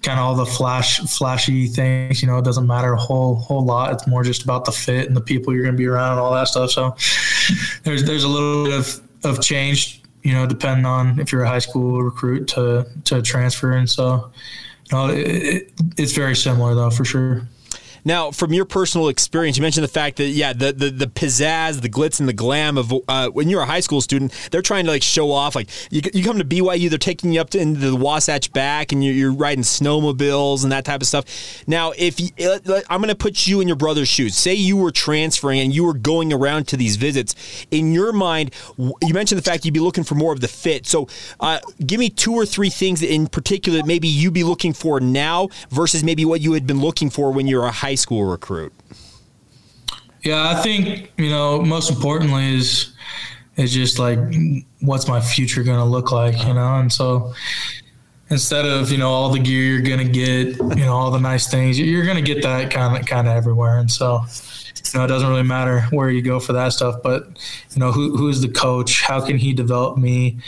kind 0.06 0.18
of 0.18 0.24
all 0.24 0.34
the 0.34 0.46
flash 0.46 1.00
flashy 1.00 1.66
things 1.66 2.22
you 2.22 2.28
know 2.28 2.38
it 2.38 2.44
doesn't 2.44 2.66
matter 2.66 2.92
a 2.92 2.98
whole 2.98 3.34
whole 3.34 3.64
lot 3.64 3.92
it's 3.92 4.06
more 4.06 4.22
just 4.22 4.44
about 4.44 4.64
the 4.64 4.72
fit 4.72 5.06
and 5.06 5.16
the 5.16 5.20
people 5.20 5.52
you're 5.52 5.64
going 5.64 5.74
to 5.74 5.78
be 5.78 5.86
around 5.86 6.12
and 6.12 6.20
all 6.20 6.32
that 6.32 6.48
stuff 6.48 6.70
so 6.70 6.96
there's 7.82 8.04
there's 8.04 8.24
a 8.24 8.28
little 8.28 8.64
bit 8.64 8.74
of 8.74 9.00
of 9.24 9.42
change 9.42 10.00
you 10.26 10.32
know, 10.32 10.44
depending 10.44 10.84
on 10.84 11.20
if 11.20 11.30
you're 11.30 11.44
a 11.44 11.48
high 11.48 11.60
school 11.60 12.02
recruit 12.02 12.48
to 12.48 12.84
to 13.04 13.22
transfer. 13.22 13.70
And 13.70 13.88
so, 13.88 14.32
you 14.90 14.98
know, 14.98 15.06
it, 15.06 15.72
it's 15.96 16.10
very 16.14 16.34
similar 16.34 16.74
though, 16.74 16.90
for 16.90 17.04
sure. 17.04 17.46
Now, 18.06 18.30
from 18.30 18.52
your 18.52 18.64
personal 18.64 19.08
experience, 19.08 19.56
you 19.56 19.62
mentioned 19.62 19.82
the 19.82 19.88
fact 19.88 20.18
that 20.18 20.28
yeah, 20.28 20.52
the 20.52 20.72
the, 20.72 20.90
the 20.90 21.06
pizzazz, 21.08 21.80
the 21.82 21.88
glitz, 21.88 22.20
and 22.20 22.28
the 22.28 22.32
glam 22.32 22.78
of 22.78 22.94
uh, 23.08 23.30
when 23.30 23.48
you're 23.48 23.62
a 23.62 23.66
high 23.66 23.80
school 23.80 24.00
student, 24.00 24.32
they're 24.52 24.62
trying 24.62 24.84
to 24.84 24.92
like 24.92 25.02
show 25.02 25.32
off. 25.32 25.56
Like 25.56 25.68
you, 25.90 26.00
you 26.14 26.22
come 26.22 26.38
to 26.38 26.44
BYU, 26.44 26.88
they're 26.88 26.98
taking 26.98 27.32
you 27.32 27.40
up 27.40 27.50
to 27.50 27.58
into 27.58 27.80
the 27.80 27.96
Wasatch 27.96 28.52
back, 28.52 28.92
and 28.92 29.04
you're, 29.04 29.12
you're 29.12 29.32
riding 29.32 29.64
snowmobiles 29.64 30.62
and 30.62 30.70
that 30.70 30.84
type 30.84 31.00
of 31.00 31.08
stuff. 31.08 31.64
Now, 31.66 31.94
if 31.98 32.20
you, 32.20 32.28
uh, 32.48 32.80
I'm 32.88 33.00
going 33.00 33.08
to 33.08 33.16
put 33.16 33.48
you 33.48 33.60
in 33.60 33.66
your 33.66 33.76
brother's 33.76 34.06
shoes. 34.06 34.36
Say 34.36 34.54
you 34.54 34.76
were 34.76 34.92
transferring 34.92 35.58
and 35.58 35.74
you 35.74 35.82
were 35.82 35.94
going 35.94 36.32
around 36.32 36.68
to 36.68 36.76
these 36.76 36.94
visits. 36.94 37.34
In 37.72 37.92
your 37.92 38.12
mind, 38.12 38.54
you 38.78 39.14
mentioned 39.14 39.40
the 39.40 39.42
fact 39.42 39.64
you'd 39.64 39.74
be 39.74 39.80
looking 39.80 40.04
for 40.04 40.14
more 40.14 40.32
of 40.32 40.40
the 40.40 40.48
fit. 40.48 40.86
So, 40.86 41.08
uh, 41.40 41.58
give 41.84 41.98
me 41.98 42.10
two 42.10 42.34
or 42.34 42.46
three 42.46 42.70
things 42.70 43.02
in 43.02 43.26
particular 43.26 43.78
that 43.78 43.86
maybe 43.86 44.06
you'd 44.06 44.32
be 44.32 44.44
looking 44.44 44.74
for 44.74 45.00
now 45.00 45.48
versus 45.70 46.04
maybe 46.04 46.24
what 46.24 46.40
you 46.40 46.52
had 46.52 46.68
been 46.68 46.80
looking 46.80 47.10
for 47.10 47.32
when 47.32 47.48
you 47.48 47.56
were 47.56 47.66
a 47.66 47.72
high 47.72 47.95
school 47.96 48.24
recruit? 48.24 48.72
Yeah, 50.22 50.50
I 50.50 50.60
think 50.60 51.12
you 51.16 51.30
know 51.30 51.62
most 51.62 51.90
importantly 51.90 52.56
is 52.56 52.92
is 53.56 53.72
just 53.72 53.98
like 53.98 54.18
what's 54.80 55.08
my 55.08 55.20
future 55.20 55.62
going 55.62 55.78
to 55.78 55.84
look 55.84 56.12
like, 56.12 56.36
you 56.46 56.52
know, 56.52 56.74
and 56.76 56.92
so 56.92 57.32
instead 58.28 58.66
of 58.66 58.90
you 58.90 58.98
know 58.98 59.08
all 59.08 59.30
the 59.30 59.38
gear 59.38 59.74
you're 59.74 59.82
going 59.82 60.04
to 60.04 60.12
get, 60.12 60.56
you 60.76 60.84
know, 60.84 60.94
all 60.94 61.10
the 61.10 61.20
nice 61.20 61.48
things, 61.48 61.78
you're 61.78 62.04
going 62.04 62.16
to 62.16 62.22
get 62.22 62.42
that 62.42 62.70
kind 62.70 62.98
of 62.98 63.06
kind 63.06 63.28
of 63.28 63.34
everywhere, 63.34 63.78
and 63.78 63.90
so 63.90 64.22
you 64.92 64.98
know 64.98 65.04
it 65.04 65.08
doesn't 65.08 65.28
really 65.28 65.42
matter 65.42 65.82
where 65.90 66.10
you 66.10 66.22
go 66.22 66.40
for 66.40 66.52
that 66.52 66.72
stuff, 66.72 66.96
but 67.02 67.28
you 67.70 67.78
know 67.78 67.92
who 67.92 68.16
who's 68.16 68.40
the 68.40 68.48
coach, 68.48 69.02
how 69.02 69.24
can 69.24 69.38
he 69.38 69.52
develop 69.52 69.96
me, 69.96 70.38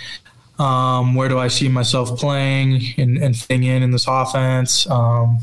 um, 0.59 1.15
where 1.15 1.29
do 1.29 1.39
I 1.39 1.49
see 1.49 1.69
myself 1.69 2.19
playing 2.19 2.83
and, 2.97 3.17
and 3.19 3.37
fitting 3.37 3.65
in 3.65 3.83
in 3.83 3.91
this 3.91 4.07
offense. 4.09 4.89
Um, 4.91 5.39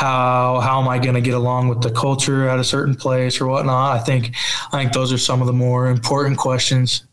how 0.00 0.60
how 0.60 0.80
am 0.80 0.88
I 0.88 0.98
going 0.98 1.14
to 1.14 1.20
get 1.20 1.34
along 1.34 1.68
with 1.68 1.82
the 1.82 1.90
culture 1.90 2.48
at 2.48 2.58
a 2.58 2.64
certain 2.64 2.94
place 2.94 3.38
or 3.38 3.46
whatnot? 3.46 4.00
I 4.00 4.02
think 4.02 4.34
I 4.72 4.78
think 4.78 4.94
those 4.94 5.12
are 5.12 5.18
some 5.18 5.42
of 5.42 5.46
the 5.46 5.52
more 5.52 5.88
important 5.88 6.38
questions 6.38 7.04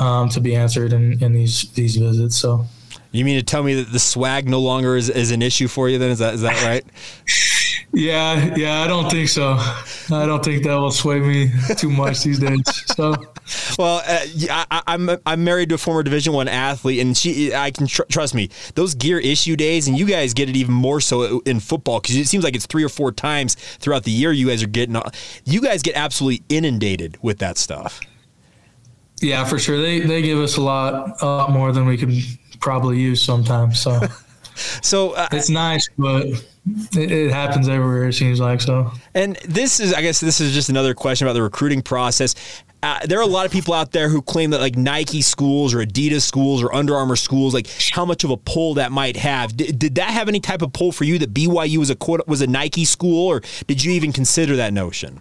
um, 0.00 0.28
to 0.30 0.40
be 0.40 0.56
answered 0.56 0.92
in, 0.92 1.22
in 1.22 1.32
these 1.32 1.70
these 1.74 1.94
visits. 1.94 2.36
So, 2.36 2.66
you 3.12 3.24
mean 3.24 3.38
to 3.38 3.44
tell 3.44 3.62
me 3.62 3.74
that 3.74 3.92
the 3.92 4.00
swag 4.00 4.48
no 4.48 4.58
longer 4.58 4.96
is, 4.96 5.08
is 5.08 5.30
an 5.30 5.42
issue 5.42 5.68
for 5.68 5.88
you? 5.88 5.98
Then 5.98 6.10
is 6.10 6.18
that 6.18 6.34
is 6.34 6.40
that 6.40 6.60
right? 6.64 6.84
yeah, 7.92 8.54
yeah, 8.54 8.82
I 8.82 8.86
don't 8.86 9.10
think 9.10 9.28
so. 9.28 9.52
I 9.54 10.26
don't 10.26 10.44
think 10.44 10.64
that 10.64 10.74
will 10.74 10.90
sway 10.90 11.20
me 11.20 11.50
too 11.76 11.90
much 11.90 12.22
these 12.22 12.38
days. 12.38 12.62
So 12.94 13.14
well, 13.78 14.02
uh, 14.06 14.20
I, 14.70 14.82
am 14.86 15.08
I'm, 15.08 15.18
I'm 15.24 15.44
married 15.44 15.70
to 15.70 15.76
a 15.76 15.78
former 15.78 16.02
Division 16.02 16.34
One 16.34 16.48
athlete, 16.48 17.00
and 17.00 17.16
she 17.16 17.54
I 17.54 17.70
can 17.70 17.86
tr- 17.86 18.02
trust 18.10 18.34
me. 18.34 18.50
Those 18.74 18.94
gear 18.94 19.18
issue 19.18 19.56
days, 19.56 19.88
and 19.88 19.98
you 19.98 20.04
guys 20.04 20.34
get 20.34 20.50
it 20.50 20.56
even 20.56 20.74
more 20.74 21.00
so 21.00 21.40
in 21.40 21.60
football 21.60 22.00
because 22.00 22.16
it 22.16 22.26
seems 22.26 22.44
like 22.44 22.54
it's 22.54 22.66
three 22.66 22.84
or 22.84 22.90
four 22.90 23.10
times 23.10 23.54
throughout 23.54 24.04
the 24.04 24.10
year 24.10 24.32
you 24.32 24.48
guys 24.48 24.62
are 24.62 24.68
getting. 24.68 25.00
You 25.44 25.62
guys 25.62 25.82
get 25.82 25.96
absolutely 25.96 26.44
inundated 26.50 27.16
with 27.22 27.38
that 27.38 27.56
stuff. 27.56 28.00
Yeah, 29.22 29.44
for 29.44 29.58
sure. 29.58 29.80
They 29.80 30.00
they 30.00 30.20
give 30.20 30.38
us 30.38 30.58
a 30.58 30.62
lot 30.62 31.22
a 31.22 31.26
lot 31.26 31.50
more 31.50 31.72
than 31.72 31.86
we 31.86 31.96
can 31.96 32.20
probably 32.60 33.00
use 33.00 33.22
sometimes. 33.22 33.80
So. 33.80 34.00
so 34.82 35.12
uh, 35.12 35.28
it's 35.32 35.50
nice, 35.50 35.88
but 35.98 36.26
it, 36.26 37.10
it, 37.10 37.32
happens 37.32 37.68
everywhere. 37.68 38.08
It 38.08 38.14
seems 38.14 38.40
like 38.40 38.60
so. 38.60 38.92
And 39.14 39.36
this 39.44 39.80
is, 39.80 39.92
I 39.92 40.02
guess, 40.02 40.20
this 40.20 40.40
is 40.40 40.52
just 40.52 40.68
another 40.68 40.94
question 40.94 41.26
about 41.26 41.34
the 41.34 41.42
recruiting 41.42 41.82
process. 41.82 42.34
Uh, 42.82 43.00
there 43.06 43.18
are 43.18 43.22
a 43.22 43.26
lot 43.26 43.44
of 43.44 43.50
people 43.50 43.74
out 43.74 43.90
there 43.90 44.08
who 44.08 44.22
claim 44.22 44.50
that 44.50 44.60
like 44.60 44.76
Nike 44.76 45.20
schools 45.20 45.74
or 45.74 45.78
Adidas 45.78 46.22
schools 46.22 46.62
or 46.62 46.72
Under 46.72 46.94
Armour 46.94 47.16
schools, 47.16 47.52
like 47.52 47.68
how 47.92 48.04
much 48.04 48.22
of 48.22 48.30
a 48.30 48.36
pull 48.36 48.74
that 48.74 48.92
might 48.92 49.16
have. 49.16 49.56
D- 49.56 49.72
did 49.72 49.96
that 49.96 50.10
have 50.10 50.28
any 50.28 50.38
type 50.38 50.62
of 50.62 50.72
pull 50.72 50.92
for 50.92 51.04
you 51.04 51.18
that 51.18 51.34
BYU 51.34 51.78
was 51.78 51.90
a 51.90 51.96
was 52.26 52.40
a 52.40 52.46
Nike 52.46 52.84
school, 52.84 53.28
or 53.28 53.42
did 53.66 53.82
you 53.82 53.92
even 53.92 54.12
consider 54.12 54.56
that 54.56 54.72
notion? 54.72 55.20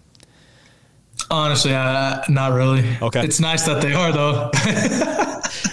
Honestly, 1.32 1.74
uh, 1.74 2.22
not 2.30 2.54
really. 2.54 2.86
Okay, 3.02 3.24
it's 3.24 3.40
nice 3.40 3.66
that 3.66 3.82
they 3.82 3.94
are 3.94 4.12
though. 4.12 4.52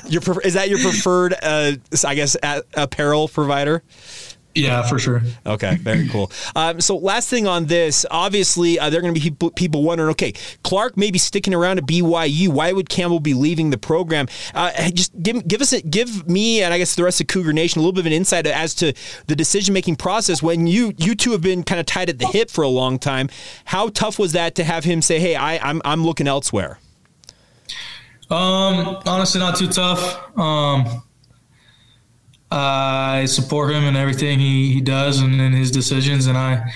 your 0.08 0.22
is 0.42 0.54
that 0.54 0.68
your 0.68 0.78
preferred, 0.78 1.34
uh, 1.42 1.72
I 2.06 2.14
guess, 2.14 2.36
apparel 2.74 3.28
provider? 3.28 3.82
Yeah, 4.54 4.82
for 4.82 4.98
sure. 4.98 5.22
Okay, 5.44 5.76
very 5.76 6.08
cool. 6.08 6.30
Um, 6.54 6.80
so, 6.80 6.96
last 6.96 7.28
thing 7.28 7.46
on 7.46 7.66
this, 7.66 8.06
obviously, 8.10 8.78
uh, 8.78 8.88
there 8.88 9.00
are 9.00 9.02
going 9.02 9.14
to 9.14 9.20
be 9.20 9.24
people, 9.24 9.50
people 9.50 9.82
wondering, 9.82 10.10
okay, 10.10 10.32
Clark 10.62 10.96
may 10.96 11.10
be 11.10 11.18
sticking 11.18 11.52
around 11.52 11.78
at 11.78 11.86
BYU. 11.86 12.48
Why 12.48 12.72
would 12.72 12.88
Campbell 12.88 13.18
be 13.18 13.34
leaving 13.34 13.70
the 13.70 13.78
program? 13.78 14.28
Uh, 14.54 14.90
just 14.90 15.20
give 15.20 15.46
give 15.48 15.60
us 15.60 15.72
a, 15.72 15.82
give 15.82 16.28
me 16.28 16.62
and 16.62 16.72
I 16.72 16.78
guess 16.78 16.94
the 16.94 17.02
rest 17.02 17.20
of 17.20 17.26
Cougar 17.26 17.52
Nation 17.52 17.80
a 17.80 17.82
little 17.82 17.92
bit 17.92 18.00
of 18.00 18.06
an 18.06 18.12
insight 18.12 18.46
as 18.46 18.74
to 18.76 18.92
the 19.26 19.34
decision 19.34 19.74
making 19.74 19.96
process 19.96 20.42
when 20.42 20.66
you 20.66 20.92
you 20.98 21.14
two 21.16 21.32
have 21.32 21.42
been 21.42 21.64
kind 21.64 21.80
of 21.80 21.86
tied 21.86 22.08
at 22.08 22.18
the 22.18 22.26
hip 22.26 22.48
for 22.48 22.62
a 22.62 22.68
long 22.68 22.98
time. 22.98 23.28
How 23.64 23.88
tough 23.88 24.18
was 24.18 24.32
that 24.32 24.54
to 24.54 24.64
have 24.64 24.84
him 24.84 25.02
say, 25.02 25.18
"Hey, 25.18 25.34
I, 25.34 25.58
I'm 25.58 25.82
I'm 25.84 26.04
looking 26.04 26.28
elsewhere"? 26.28 26.78
Um, 28.34 29.00
honestly, 29.06 29.40
not 29.40 29.56
too 29.56 29.68
tough. 29.68 30.02
Um 30.38 31.02
I 32.50 33.24
support 33.26 33.72
him 33.72 33.82
in 33.82 33.96
everything 33.96 34.38
he, 34.38 34.72
he 34.72 34.80
does 34.80 35.20
and 35.20 35.40
in 35.40 35.52
his 35.52 35.72
decisions. 35.72 36.28
And 36.28 36.38
I, 36.38 36.72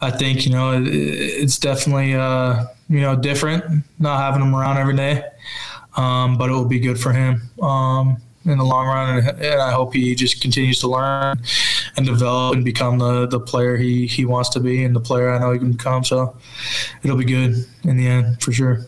I 0.00 0.10
think, 0.10 0.44
you 0.44 0.50
know, 0.50 0.72
it, 0.72 0.82
it's 0.88 1.58
definitely, 1.58 2.14
uh, 2.14 2.66
you 2.88 3.00
know, 3.00 3.14
different 3.14 3.84
not 4.00 4.18
having 4.20 4.42
him 4.42 4.54
around 4.54 4.78
every 4.78 4.96
day. 4.96 5.22
Um, 5.96 6.38
but 6.38 6.50
it 6.50 6.52
will 6.52 6.66
be 6.66 6.80
good 6.80 6.98
for 6.98 7.12
him. 7.12 7.42
Um, 7.60 8.16
in 8.44 8.58
the 8.58 8.64
long 8.64 8.88
run, 8.88 9.18
and, 9.18 9.40
and 9.40 9.60
I 9.60 9.70
hope 9.70 9.94
he 9.94 10.16
just 10.16 10.42
continues 10.42 10.80
to 10.80 10.88
learn 10.88 11.40
and 11.96 12.04
develop 12.04 12.54
and 12.54 12.64
become 12.64 12.98
the, 12.98 13.26
the 13.26 13.38
player 13.38 13.76
he, 13.76 14.06
he 14.06 14.24
wants 14.24 14.48
to 14.50 14.60
be 14.60 14.82
and 14.82 14.96
the 14.96 15.00
player 15.00 15.30
I 15.30 15.38
know 15.38 15.52
he 15.52 15.60
can 15.60 15.72
become. 15.72 16.02
So 16.02 16.36
it'll 17.04 17.16
be 17.16 17.24
good 17.24 17.64
in 17.84 17.96
the 17.96 18.08
end 18.08 18.42
for 18.42 18.50
sure. 18.50 18.86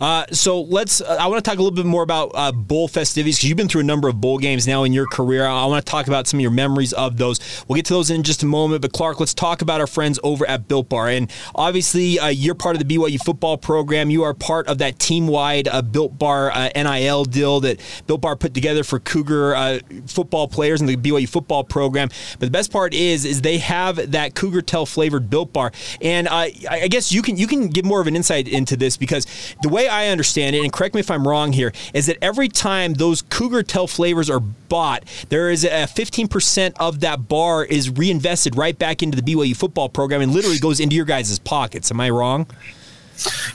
Uh, 0.00 0.24
so 0.30 0.62
let's. 0.62 1.00
Uh, 1.00 1.16
I 1.20 1.26
want 1.26 1.44
to 1.44 1.48
talk 1.48 1.58
a 1.58 1.62
little 1.62 1.74
bit 1.74 1.86
more 1.86 2.02
about 2.02 2.32
uh, 2.34 2.52
bowl 2.52 2.88
festivities 2.88 3.36
because 3.36 3.48
you've 3.48 3.56
been 3.56 3.68
through 3.68 3.82
a 3.82 3.84
number 3.84 4.08
of 4.08 4.20
bowl 4.20 4.38
games 4.38 4.66
now 4.66 4.84
in 4.84 4.92
your 4.92 5.06
career. 5.06 5.46
I 5.46 5.64
want 5.66 5.84
to 5.84 5.90
talk 5.90 6.06
about 6.06 6.26
some 6.26 6.38
of 6.38 6.42
your 6.42 6.50
memories 6.50 6.92
of 6.92 7.16
those. 7.16 7.64
We'll 7.68 7.76
get 7.76 7.86
to 7.86 7.94
those 7.94 8.10
in 8.10 8.22
just 8.22 8.42
a 8.42 8.46
moment. 8.46 8.82
But 8.82 8.92
Clark, 8.92 9.20
let's 9.20 9.34
talk 9.34 9.62
about 9.62 9.80
our 9.80 9.86
friends 9.86 10.18
over 10.22 10.46
at 10.46 10.68
Built 10.68 10.88
Bar. 10.88 11.08
And 11.08 11.30
obviously, 11.54 12.18
uh, 12.18 12.28
you're 12.28 12.54
part 12.54 12.76
of 12.76 12.86
the 12.86 12.96
BYU 12.96 13.22
football 13.22 13.56
program. 13.56 14.10
You 14.10 14.22
are 14.24 14.34
part 14.34 14.66
of 14.68 14.78
that 14.78 14.98
team-wide 14.98 15.68
uh, 15.68 15.82
Built 15.82 16.18
Bar 16.18 16.50
uh, 16.50 16.70
NIL 16.74 17.24
deal 17.24 17.60
that 17.60 17.80
Built 18.06 18.20
Bar 18.20 18.36
put 18.36 18.54
together 18.54 18.84
for 18.84 18.98
Cougar 18.98 19.80
football 20.06 20.48
players 20.48 20.80
in 20.80 20.86
the 20.86 20.96
BYU 20.96 21.28
football 21.28 21.64
program. 21.64 22.08
But 22.38 22.46
the 22.46 22.50
best 22.50 22.72
part 22.72 22.94
is, 22.94 23.24
is 23.24 23.42
they 23.42 23.58
have 23.58 24.12
that 24.12 24.34
Cougar 24.34 24.62
Tail 24.62 24.86
flavored 24.86 25.30
Built 25.30 25.52
Bar. 25.52 25.72
And 26.00 26.28
I 26.28 26.50
guess 26.88 27.12
you 27.12 27.22
can 27.22 27.36
you 27.36 27.46
can 27.46 27.68
give 27.68 27.84
more 27.84 28.00
of 28.00 28.06
an 28.06 28.16
insight 28.16 28.48
into 28.48 28.76
this 28.76 28.96
because 28.96 29.26
the 29.62 29.68
way 29.68 29.83
I 29.88 30.08
understand 30.08 30.56
it, 30.56 30.62
and 30.62 30.72
correct 30.72 30.94
me 30.94 31.00
if 31.00 31.10
I'm 31.10 31.26
wrong 31.26 31.52
here, 31.52 31.72
is 31.92 32.06
that 32.06 32.18
every 32.22 32.48
time 32.48 32.94
those 32.94 33.22
Cougar 33.22 33.62
Tail 33.64 33.86
flavors 33.86 34.30
are 34.30 34.40
bought, 34.40 35.04
there 35.28 35.50
is 35.50 35.64
a 35.64 35.68
15% 35.68 36.74
of 36.78 37.00
that 37.00 37.28
bar 37.28 37.64
is 37.64 37.90
reinvested 37.90 38.56
right 38.56 38.78
back 38.78 39.02
into 39.02 39.20
the 39.20 39.22
BYU 39.22 39.56
football 39.56 39.88
program 39.88 40.20
and 40.20 40.32
literally 40.32 40.58
goes 40.58 40.80
into 40.80 40.96
your 40.96 41.04
guys' 41.04 41.38
pockets. 41.38 41.90
Am 41.90 42.00
I 42.00 42.10
wrong? 42.10 42.46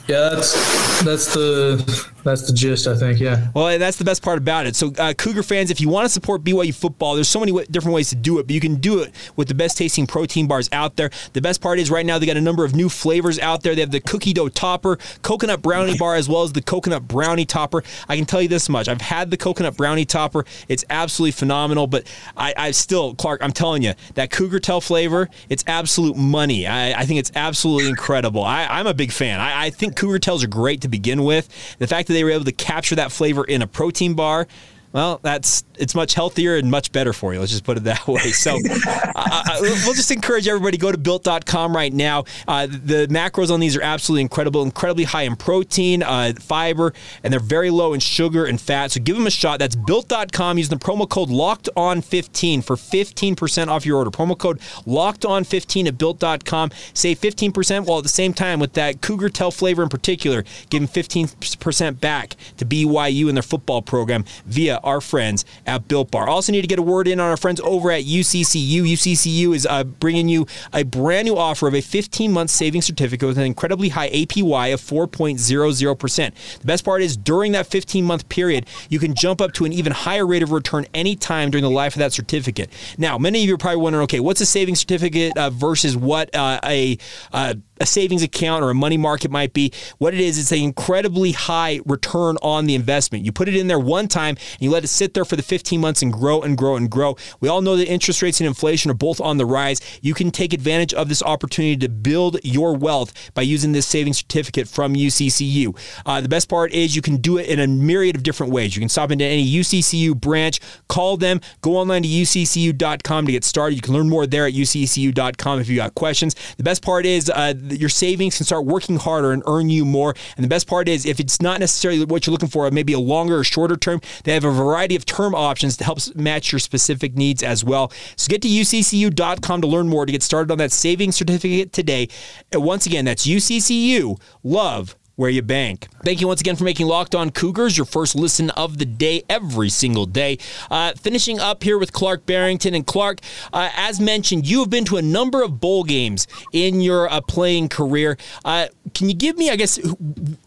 Yeah, 0.08 0.30
that's 0.30 1.04
that's 1.04 1.34
the 1.34 2.08
that's 2.22 2.46
the 2.46 2.52
gist, 2.52 2.86
I 2.86 2.96
think. 2.96 3.20
Yeah. 3.20 3.48
Well, 3.54 3.78
that's 3.78 3.96
the 3.96 4.04
best 4.04 4.22
part 4.22 4.38
about 4.38 4.66
it. 4.66 4.76
So, 4.76 4.92
uh, 4.98 5.14
Cougar 5.14 5.42
fans, 5.42 5.70
if 5.70 5.80
you 5.80 5.88
want 5.88 6.04
to 6.04 6.08
support 6.08 6.42
BYU 6.44 6.74
football, 6.74 7.14
there's 7.14 7.28
so 7.28 7.40
many 7.40 7.52
w- 7.52 7.66
different 7.70 7.94
ways 7.94 8.10
to 8.10 8.16
do 8.16 8.38
it, 8.38 8.46
but 8.46 8.54
you 8.54 8.60
can 8.60 8.76
do 8.76 9.00
it 9.00 9.14
with 9.36 9.48
the 9.48 9.54
best 9.54 9.76
tasting 9.76 10.06
protein 10.06 10.46
bars 10.46 10.68
out 10.72 10.96
there. 10.96 11.10
The 11.32 11.40
best 11.40 11.60
part 11.60 11.78
is 11.78 11.90
right 11.90 12.04
now 12.04 12.18
they 12.18 12.26
got 12.26 12.36
a 12.36 12.40
number 12.40 12.64
of 12.64 12.74
new 12.74 12.88
flavors 12.88 13.38
out 13.38 13.62
there. 13.62 13.74
They 13.74 13.80
have 13.80 13.90
the 13.90 14.00
cookie 14.00 14.32
dough 14.32 14.48
topper, 14.48 14.98
coconut 15.22 15.62
brownie 15.62 15.96
bar, 15.96 16.14
as 16.14 16.28
well 16.28 16.42
as 16.42 16.52
the 16.52 16.62
coconut 16.62 17.08
brownie 17.08 17.46
topper. 17.46 17.82
I 18.08 18.16
can 18.16 18.26
tell 18.26 18.42
you 18.42 18.48
this 18.48 18.68
much: 18.68 18.88
I've 18.88 19.00
had 19.00 19.30
the 19.30 19.36
coconut 19.36 19.76
brownie 19.76 20.04
topper. 20.04 20.44
It's 20.68 20.84
absolutely 20.90 21.32
phenomenal. 21.32 21.86
But 21.86 22.06
I, 22.36 22.54
I 22.56 22.70
still, 22.72 23.14
Clark, 23.14 23.42
I'm 23.42 23.52
telling 23.52 23.82
you, 23.82 23.94
that 24.14 24.30
Cougar 24.30 24.60
Tail 24.60 24.80
flavor, 24.80 25.28
it's 25.48 25.64
absolute 25.66 26.16
money. 26.16 26.66
I, 26.66 27.00
I 27.00 27.04
think 27.06 27.20
it's 27.20 27.32
absolutely 27.34 27.88
incredible. 27.88 28.44
I, 28.44 28.80
am 28.80 28.86
a 28.86 28.94
big 28.94 29.12
fan. 29.12 29.40
I, 29.40 29.66
I 29.66 29.70
think 29.70 29.96
Cougar 29.96 30.18
Tails 30.18 30.44
are 30.44 30.48
great 30.48 30.82
to 30.82 30.88
begin 30.88 31.24
with. 31.24 31.48
The 31.78 31.86
fact 31.86 32.08
that 32.10 32.14
they 32.14 32.24
were 32.24 32.30
able 32.30 32.44
to 32.44 32.52
capture 32.52 32.96
that 32.96 33.12
flavor 33.12 33.44
in 33.44 33.62
a 33.62 33.66
protein 33.66 34.14
bar 34.14 34.48
well, 34.92 35.20
that's 35.22 35.64
it's 35.78 35.94
much 35.94 36.14
healthier 36.14 36.56
and 36.56 36.70
much 36.70 36.92
better 36.92 37.12
for 37.12 37.32
you. 37.32 37.40
Let's 37.40 37.52
just 37.52 37.64
put 37.64 37.76
it 37.76 37.84
that 37.84 38.06
way. 38.06 38.32
So 38.32 38.56
uh, 38.86 39.12
uh 39.16 39.56
we'll 39.60 39.94
just 39.94 40.10
encourage 40.10 40.48
everybody 40.48 40.76
to 40.76 40.80
go 40.80 40.90
to 40.90 40.98
built.com 40.98 41.74
right 41.74 41.92
now. 41.92 42.24
Uh, 42.48 42.66
the 42.66 43.06
macros 43.08 43.50
on 43.50 43.60
these 43.60 43.76
are 43.76 43.82
absolutely 43.82 44.22
incredible, 44.22 44.62
incredibly 44.62 45.04
high 45.04 45.22
in 45.22 45.36
protein, 45.36 46.02
uh, 46.02 46.32
fiber, 46.40 46.92
and 47.22 47.32
they're 47.32 47.40
very 47.40 47.70
low 47.70 47.94
in 47.94 48.00
sugar 48.00 48.44
and 48.44 48.60
fat. 48.60 48.90
So 48.90 49.00
give 49.00 49.16
them 49.16 49.26
a 49.26 49.30
shot. 49.30 49.60
That's 49.60 49.76
built.com 49.76 50.58
using 50.58 50.76
the 50.76 50.84
promo 50.84 51.08
code 51.08 51.30
locked 51.30 51.68
on 51.76 52.02
15 52.02 52.62
for 52.62 52.76
15% 52.76 53.68
off 53.68 53.86
your 53.86 53.96
order. 53.96 54.10
Promo 54.10 54.36
code 54.36 54.60
locked 54.86 55.24
on 55.24 55.44
15 55.44 55.86
at 55.86 55.98
built.com. 55.98 56.70
Save 56.94 57.20
15% 57.20 57.86
while 57.86 57.98
at 57.98 58.02
the 58.02 58.08
same 58.08 58.34
time 58.34 58.58
with 58.58 58.72
that 58.72 59.00
Cougar 59.00 59.30
Tail 59.30 59.52
flavor 59.52 59.82
in 59.82 59.88
particular, 59.88 60.44
giving 60.68 60.88
15% 60.88 62.00
back 62.00 62.36
to 62.56 62.66
BYU 62.66 63.28
and 63.28 63.36
their 63.36 63.42
football 63.42 63.82
program 63.82 64.24
via 64.46 64.79
our 64.82 65.00
friends 65.00 65.44
at 65.66 65.88
Built 65.88 66.10
Bar. 66.10 66.28
Also, 66.28 66.52
need 66.52 66.62
to 66.62 66.66
get 66.66 66.78
a 66.78 66.82
word 66.82 67.08
in 67.08 67.20
on 67.20 67.30
our 67.30 67.36
friends 67.36 67.60
over 67.60 67.90
at 67.90 68.04
UCCU. 68.04 68.82
UCCU 68.82 69.54
is 69.54 69.66
uh, 69.66 69.84
bringing 69.84 70.28
you 70.28 70.46
a 70.72 70.84
brand 70.84 71.26
new 71.26 71.36
offer 71.36 71.68
of 71.68 71.74
a 71.74 71.80
15 71.80 72.32
month 72.32 72.50
savings 72.50 72.86
certificate 72.86 73.26
with 73.26 73.38
an 73.38 73.44
incredibly 73.44 73.90
high 73.90 74.10
APY 74.10 74.72
of 74.72 74.80
4.00%. 74.80 76.58
The 76.60 76.66
best 76.66 76.84
part 76.84 77.02
is 77.02 77.16
during 77.16 77.52
that 77.52 77.66
15 77.66 78.04
month 78.04 78.28
period, 78.28 78.66
you 78.88 78.98
can 78.98 79.14
jump 79.14 79.40
up 79.40 79.52
to 79.54 79.64
an 79.64 79.72
even 79.72 79.92
higher 79.92 80.26
rate 80.26 80.42
of 80.42 80.52
return 80.52 80.86
anytime 80.94 81.50
during 81.50 81.64
the 81.64 81.70
life 81.70 81.94
of 81.94 82.00
that 82.00 82.12
certificate. 82.12 82.70
Now, 82.98 83.18
many 83.18 83.42
of 83.42 83.48
you 83.48 83.54
are 83.54 83.58
probably 83.58 83.82
wondering 83.82 84.04
okay, 84.04 84.20
what's 84.20 84.40
a 84.40 84.46
savings 84.46 84.80
certificate 84.80 85.36
uh, 85.36 85.50
versus 85.50 85.96
what 85.96 86.34
uh, 86.34 86.60
a 86.64 86.98
uh, 87.32 87.54
a 87.80 87.86
savings 87.86 88.22
account 88.22 88.62
or 88.62 88.70
a 88.70 88.74
money 88.74 88.98
market 88.98 89.30
might 89.30 89.52
be. 89.52 89.72
What 89.98 90.14
it 90.14 90.20
is, 90.20 90.38
it's 90.38 90.52
an 90.52 90.58
incredibly 90.58 91.32
high 91.32 91.80
return 91.86 92.36
on 92.42 92.66
the 92.66 92.74
investment. 92.74 93.24
You 93.24 93.32
put 93.32 93.48
it 93.48 93.56
in 93.56 93.66
there 93.66 93.78
one 93.78 94.06
time 94.06 94.36
and 94.36 94.60
you 94.60 94.69
let 94.70 94.84
it 94.84 94.88
sit 94.88 95.14
there 95.14 95.24
for 95.24 95.36
the 95.36 95.42
15 95.42 95.80
months 95.80 96.02
and 96.02 96.12
grow 96.12 96.40
and 96.40 96.56
grow 96.56 96.76
and 96.76 96.90
grow. 96.90 97.16
We 97.40 97.48
all 97.48 97.60
know 97.60 97.76
that 97.76 97.88
interest 97.88 98.22
rates 98.22 98.40
and 98.40 98.46
inflation 98.46 98.90
are 98.90 98.94
both 98.94 99.20
on 99.20 99.38
the 99.38 99.46
rise. 99.46 99.80
You 100.00 100.14
can 100.14 100.30
take 100.30 100.52
advantage 100.52 100.94
of 100.94 101.08
this 101.08 101.22
opportunity 101.22 101.76
to 101.78 101.88
build 101.88 102.38
your 102.42 102.76
wealth 102.76 103.12
by 103.34 103.42
using 103.42 103.72
this 103.72 103.86
savings 103.86 104.18
certificate 104.18 104.68
from 104.68 104.94
UCCU. 104.94 105.76
Uh, 106.06 106.20
the 106.20 106.28
best 106.28 106.48
part 106.48 106.72
is 106.72 106.96
you 106.96 107.02
can 107.02 107.16
do 107.16 107.38
it 107.38 107.48
in 107.48 107.60
a 107.60 107.66
myriad 107.66 108.16
of 108.16 108.22
different 108.22 108.52
ways. 108.52 108.76
You 108.76 108.80
can 108.80 108.88
stop 108.88 109.10
into 109.10 109.24
any 109.24 109.46
UCCU 109.46 110.20
branch, 110.20 110.60
call 110.88 111.16
them, 111.16 111.40
go 111.60 111.76
online 111.76 112.02
to 112.02 112.08
uccu.com 112.08 113.26
to 113.26 113.32
get 113.32 113.44
started. 113.44 113.74
You 113.74 113.82
can 113.82 113.94
learn 113.94 114.08
more 114.08 114.26
there 114.26 114.46
at 114.46 114.52
uccu.com 114.52 115.60
if 115.60 115.68
you 115.68 115.76
got 115.76 115.94
questions. 115.94 116.34
The 116.56 116.62
best 116.62 116.82
part 116.82 117.06
is 117.06 117.30
uh, 117.30 117.54
your 117.68 117.88
savings 117.88 118.36
can 118.36 118.46
start 118.46 118.64
working 118.66 118.96
harder 118.96 119.32
and 119.32 119.42
earn 119.46 119.70
you 119.70 119.84
more. 119.84 120.14
And 120.36 120.44
the 120.44 120.48
best 120.48 120.66
part 120.66 120.88
is, 120.88 121.06
if 121.06 121.20
it's 121.20 121.40
not 121.40 121.60
necessarily 121.60 122.04
what 122.04 122.26
you're 122.26 122.32
looking 122.32 122.48
for, 122.48 122.70
maybe 122.70 122.92
a 122.92 123.00
longer 123.00 123.38
or 123.38 123.44
shorter 123.44 123.76
term, 123.76 124.00
they 124.24 124.32
have 124.32 124.44
a 124.44 124.50
variety 124.64 124.96
of 124.96 125.06
term 125.06 125.34
options 125.34 125.76
to 125.78 125.84
help 125.84 125.98
match 126.14 126.52
your 126.52 126.58
specific 126.58 127.16
needs 127.16 127.42
as 127.42 127.64
well. 127.64 127.92
So 128.16 128.28
get 128.28 128.42
to 128.42 128.48
uccu.com 128.48 129.60
to 129.60 129.66
learn 129.66 129.88
more 129.88 130.06
to 130.06 130.12
get 130.12 130.22
started 130.22 130.50
on 130.50 130.58
that 130.58 130.72
savings 130.72 131.16
certificate 131.16 131.72
today. 131.72 132.08
And 132.52 132.62
once 132.62 132.86
again, 132.86 133.04
that's 133.04 133.26
UCCU. 133.26 134.20
Love 134.42 134.96
where 135.20 135.28
you 135.28 135.42
bank. 135.42 135.86
Thank 136.02 136.22
you 136.22 136.28
once 136.28 136.40
again 136.40 136.56
for 136.56 136.64
making 136.64 136.86
Locked 136.86 137.14
On 137.14 137.28
Cougars 137.28 137.76
your 137.76 137.84
first 137.84 138.14
listen 138.14 138.48
of 138.52 138.78
the 138.78 138.86
day 138.86 139.22
every 139.28 139.68
single 139.68 140.06
day. 140.06 140.38
Uh, 140.70 140.94
finishing 140.94 141.38
up 141.38 141.62
here 141.62 141.76
with 141.76 141.92
Clark 141.92 142.24
Barrington. 142.24 142.74
And 142.74 142.86
Clark, 142.86 143.20
uh, 143.52 143.68
as 143.76 144.00
mentioned, 144.00 144.46
you 144.46 144.60
have 144.60 144.70
been 144.70 144.86
to 144.86 144.96
a 144.96 145.02
number 145.02 145.42
of 145.42 145.60
bowl 145.60 145.84
games 145.84 146.26
in 146.54 146.80
your 146.80 147.06
uh, 147.12 147.20
playing 147.20 147.68
career. 147.68 148.16
Uh, 148.46 148.68
can 148.94 149.10
you 149.10 149.14
give 149.14 149.36
me, 149.36 149.50
I 149.50 149.56
guess, 149.56 149.78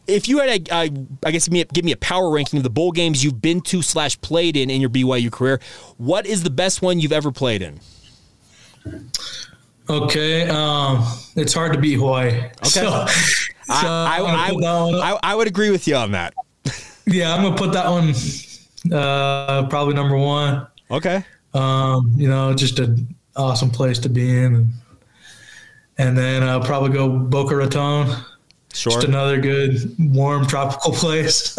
if 0.07 0.27
you 0.27 0.39
had 0.39 0.67
a, 0.67 0.73
uh, 0.73 0.87
guess, 1.29 1.47
give 1.47 1.53
me, 1.53 1.61
a, 1.61 1.65
give 1.65 1.85
me 1.85 1.91
a 1.91 1.97
power 1.97 2.31
ranking 2.31 2.57
of 2.57 2.63
the 2.63 2.71
bowl 2.71 2.91
games 2.91 3.23
you've 3.23 3.43
been 3.43 3.61
to 3.61 3.83
slash 3.83 4.19
played 4.21 4.57
in 4.57 4.71
in 4.71 4.81
your 4.81 4.89
BYU 4.89 5.31
career, 5.31 5.59
what 5.97 6.25
is 6.25 6.41
the 6.41 6.49
best 6.49 6.81
one 6.81 6.99
you've 6.99 7.13
ever 7.13 7.31
played 7.31 7.61
in? 7.61 7.79
Okay, 9.87 10.49
um, 10.49 11.05
it's 11.35 11.53
hard 11.53 11.73
to 11.73 11.79
beat 11.79 11.99
Hawaii. 11.99 12.29
Okay. 12.29 12.69
So, 12.69 13.05
so 13.65 13.73
I, 13.73 14.19
I, 14.19 14.51
I, 14.51 15.19
I, 15.23 15.35
would 15.35 15.47
agree 15.47 15.69
with 15.69 15.87
you 15.87 15.95
on 15.95 16.11
that. 16.11 16.33
yeah, 17.05 17.33
I'm 17.33 17.43
gonna 17.43 17.55
put 17.55 17.71
that 17.73 17.89
one 17.89 18.13
uh, 18.91 19.67
probably 19.67 19.93
number 19.93 20.17
one. 20.17 20.67
Okay. 20.91 21.23
Um, 21.53 22.13
you 22.17 22.27
know, 22.27 22.53
just 22.53 22.79
an 22.79 23.15
awesome 23.35 23.69
place 23.69 23.99
to 23.99 24.09
be 24.09 24.37
in, 24.37 24.69
and 25.97 26.17
then 26.17 26.43
I'll 26.43 26.61
probably 26.63 26.89
go 26.91 27.09
Boca 27.09 27.55
Raton. 27.55 28.15
Sure. 28.73 28.91
Just 28.91 29.07
another 29.07 29.39
good, 29.39 29.95
warm, 29.99 30.47
tropical 30.47 30.91
place. 30.93 31.57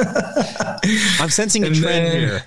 I'm 1.21 1.31
sensing 1.31 1.63
a 1.63 1.69
and 1.69 1.77
trend 1.77 2.07
then, 2.07 2.21
here. 2.21 2.45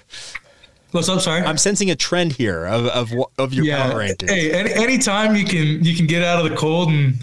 What's 0.92 1.08
up? 1.10 1.22
Sorry, 1.22 1.42
I'm 1.42 1.58
sensing 1.58 1.90
a 1.90 1.96
trend 1.96 2.34
here 2.34 2.66
of 2.66 2.86
of, 2.88 3.14
of 3.38 3.54
your 3.54 3.66
yeah. 3.66 3.90
power 3.90 4.02
rankings. 4.02 4.30
Hey, 4.30 4.52
any 4.52 4.74
anytime 4.74 5.36
you 5.36 5.46
can 5.46 5.84
you 5.84 5.96
can 5.96 6.06
get 6.06 6.22
out 6.22 6.44
of 6.44 6.50
the 6.50 6.56
cold 6.56 6.90
and 6.90 7.16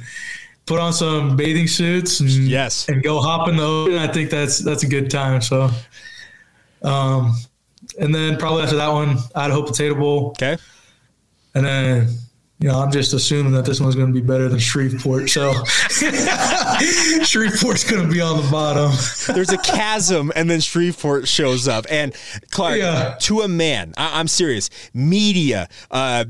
put 0.66 0.80
on 0.80 0.92
some 0.92 1.36
bathing 1.36 1.68
suits 1.68 2.20
and 2.20 2.30
yes, 2.30 2.88
and 2.88 3.02
go 3.02 3.20
hop 3.20 3.48
in 3.48 3.56
the 3.56 3.62
ocean. 3.62 3.98
I 3.98 4.06
think 4.06 4.30
that's 4.30 4.58
that's 4.58 4.82
a 4.82 4.88
good 4.88 5.10
time. 5.10 5.40
So, 5.40 5.70
um, 6.82 7.36
and 7.98 8.14
then 8.14 8.36
probably 8.36 8.62
after 8.62 8.76
that 8.76 8.92
one, 8.92 9.18
Idaho 9.34 9.62
Potato 9.62 9.94
Bowl. 9.94 10.30
Okay, 10.30 10.56
and 11.54 11.64
then 11.64 12.08
you 12.60 12.68
know, 12.68 12.80
I'm 12.80 12.90
just 12.90 13.12
assuming 13.12 13.52
that 13.52 13.66
this 13.66 13.80
one's 13.80 13.94
going 13.94 14.06
to 14.06 14.12
be 14.12 14.26
better 14.26 14.48
than 14.48 14.58
Shreveport. 14.58 15.28
So 15.28 15.52
Shreveport's 17.24 17.84
going 17.84 18.06
to 18.06 18.10
be 18.10 18.20
on 18.20 18.42
the 18.42 18.48
bottom. 18.50 18.90
There's 19.34 19.52
a 19.52 19.58
chasm, 19.58 20.32
and 20.34 20.48
then 20.48 20.60
Shreveport 20.60 21.28
shows 21.28 21.68
up. 21.68 21.84
And 21.90 22.14
Clark, 22.52 22.78
yeah. 22.78 23.16
to 23.20 23.40
a 23.40 23.48
man, 23.48 23.92
I- 23.96 24.18
am 24.20 24.28
serious. 24.28 24.70
Media, 24.94 25.68
uh, 25.90 26.24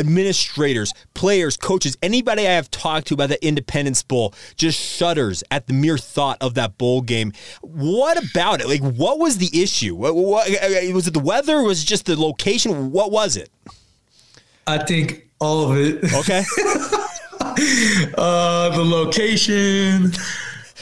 administrators, 0.00 0.92
players, 1.14 1.56
coaches, 1.56 1.96
anybody 2.02 2.46
I 2.46 2.52
have 2.52 2.70
talked 2.70 3.06
to 3.08 3.14
about 3.14 3.28
the 3.28 3.44
Independence 3.46 4.02
Bowl 4.02 4.34
just 4.56 4.80
shudders 4.80 5.44
at 5.50 5.66
the 5.66 5.72
mere 5.72 5.98
thought 5.98 6.38
of 6.40 6.54
that 6.54 6.78
bowl 6.78 7.02
game. 7.02 7.32
What 7.60 8.16
about 8.22 8.60
it? 8.60 8.66
Like, 8.66 8.80
what 8.80 9.18
was 9.18 9.38
the 9.38 9.62
issue? 9.62 9.94
What, 9.94 10.16
what, 10.16 10.50
was 10.92 11.06
it 11.06 11.14
the 11.14 11.20
weather? 11.20 11.62
Was 11.62 11.82
it 11.82 11.86
just 11.86 12.06
the 12.06 12.20
location? 12.20 12.90
What 12.90 13.12
was 13.12 13.36
it? 13.36 13.50
I 14.66 14.78
think 14.78 15.28
all 15.40 15.70
of 15.70 15.78
it. 15.78 16.02
Okay. 16.14 16.44
uh, 18.18 18.76
the 18.76 18.84
location, 18.84 20.12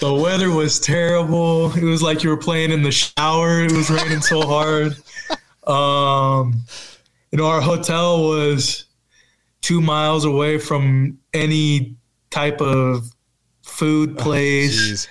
the 0.00 0.14
weather 0.14 0.50
was 0.50 0.78
terrible. 0.80 1.72
It 1.76 1.82
was 1.82 2.02
like 2.02 2.22
you 2.22 2.30
were 2.30 2.36
playing 2.36 2.72
in 2.72 2.82
the 2.82 2.92
shower. 2.92 3.62
It 3.64 3.72
was 3.72 3.90
raining 3.90 4.20
so 4.20 4.46
hard. 4.46 4.96
Um, 5.68 6.64
you 7.30 7.36
know, 7.36 7.46
our 7.46 7.60
hotel 7.60 8.22
was 8.22 8.86
two 9.60 9.80
miles 9.80 10.24
away 10.24 10.58
from 10.58 11.18
any 11.34 11.96
type 12.30 12.60
of 12.60 13.10
food 13.62 14.16
Oh, 14.18 14.22
place. 14.22 15.06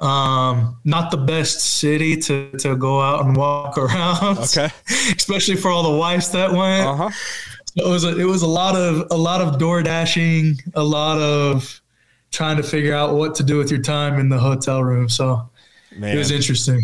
um, 0.00 0.76
not 0.84 1.10
the 1.10 1.16
best 1.16 1.60
city 1.60 2.16
to, 2.16 2.50
to 2.58 2.76
go 2.76 3.00
out 3.00 3.24
and 3.24 3.36
walk 3.36 3.78
around. 3.78 4.38
Okay. 4.38 4.68
especially 5.16 5.56
for 5.56 5.70
all 5.70 5.82
the 5.82 5.96
wives 5.98 6.30
that 6.32 6.50
went. 6.52 6.86
Uh 6.86 6.96
huh. 6.96 7.10
It 7.76 7.86
was 7.88 8.04
a, 8.04 8.16
it 8.20 8.24
was 8.24 8.42
a 8.42 8.46
lot 8.46 8.76
of 8.76 9.08
a 9.10 9.16
lot 9.16 9.40
of 9.40 9.58
door 9.58 9.82
dashing, 9.82 10.56
a 10.74 10.82
lot 10.82 11.18
of 11.18 11.80
trying 12.30 12.56
to 12.56 12.62
figure 12.62 12.94
out 12.94 13.14
what 13.14 13.34
to 13.36 13.42
do 13.42 13.58
with 13.58 13.70
your 13.70 13.82
time 13.82 14.18
in 14.20 14.28
the 14.28 14.38
hotel 14.38 14.82
room. 14.84 15.08
So 15.08 15.48
Man. 15.96 16.14
it 16.14 16.18
was 16.18 16.30
interesting. 16.30 16.80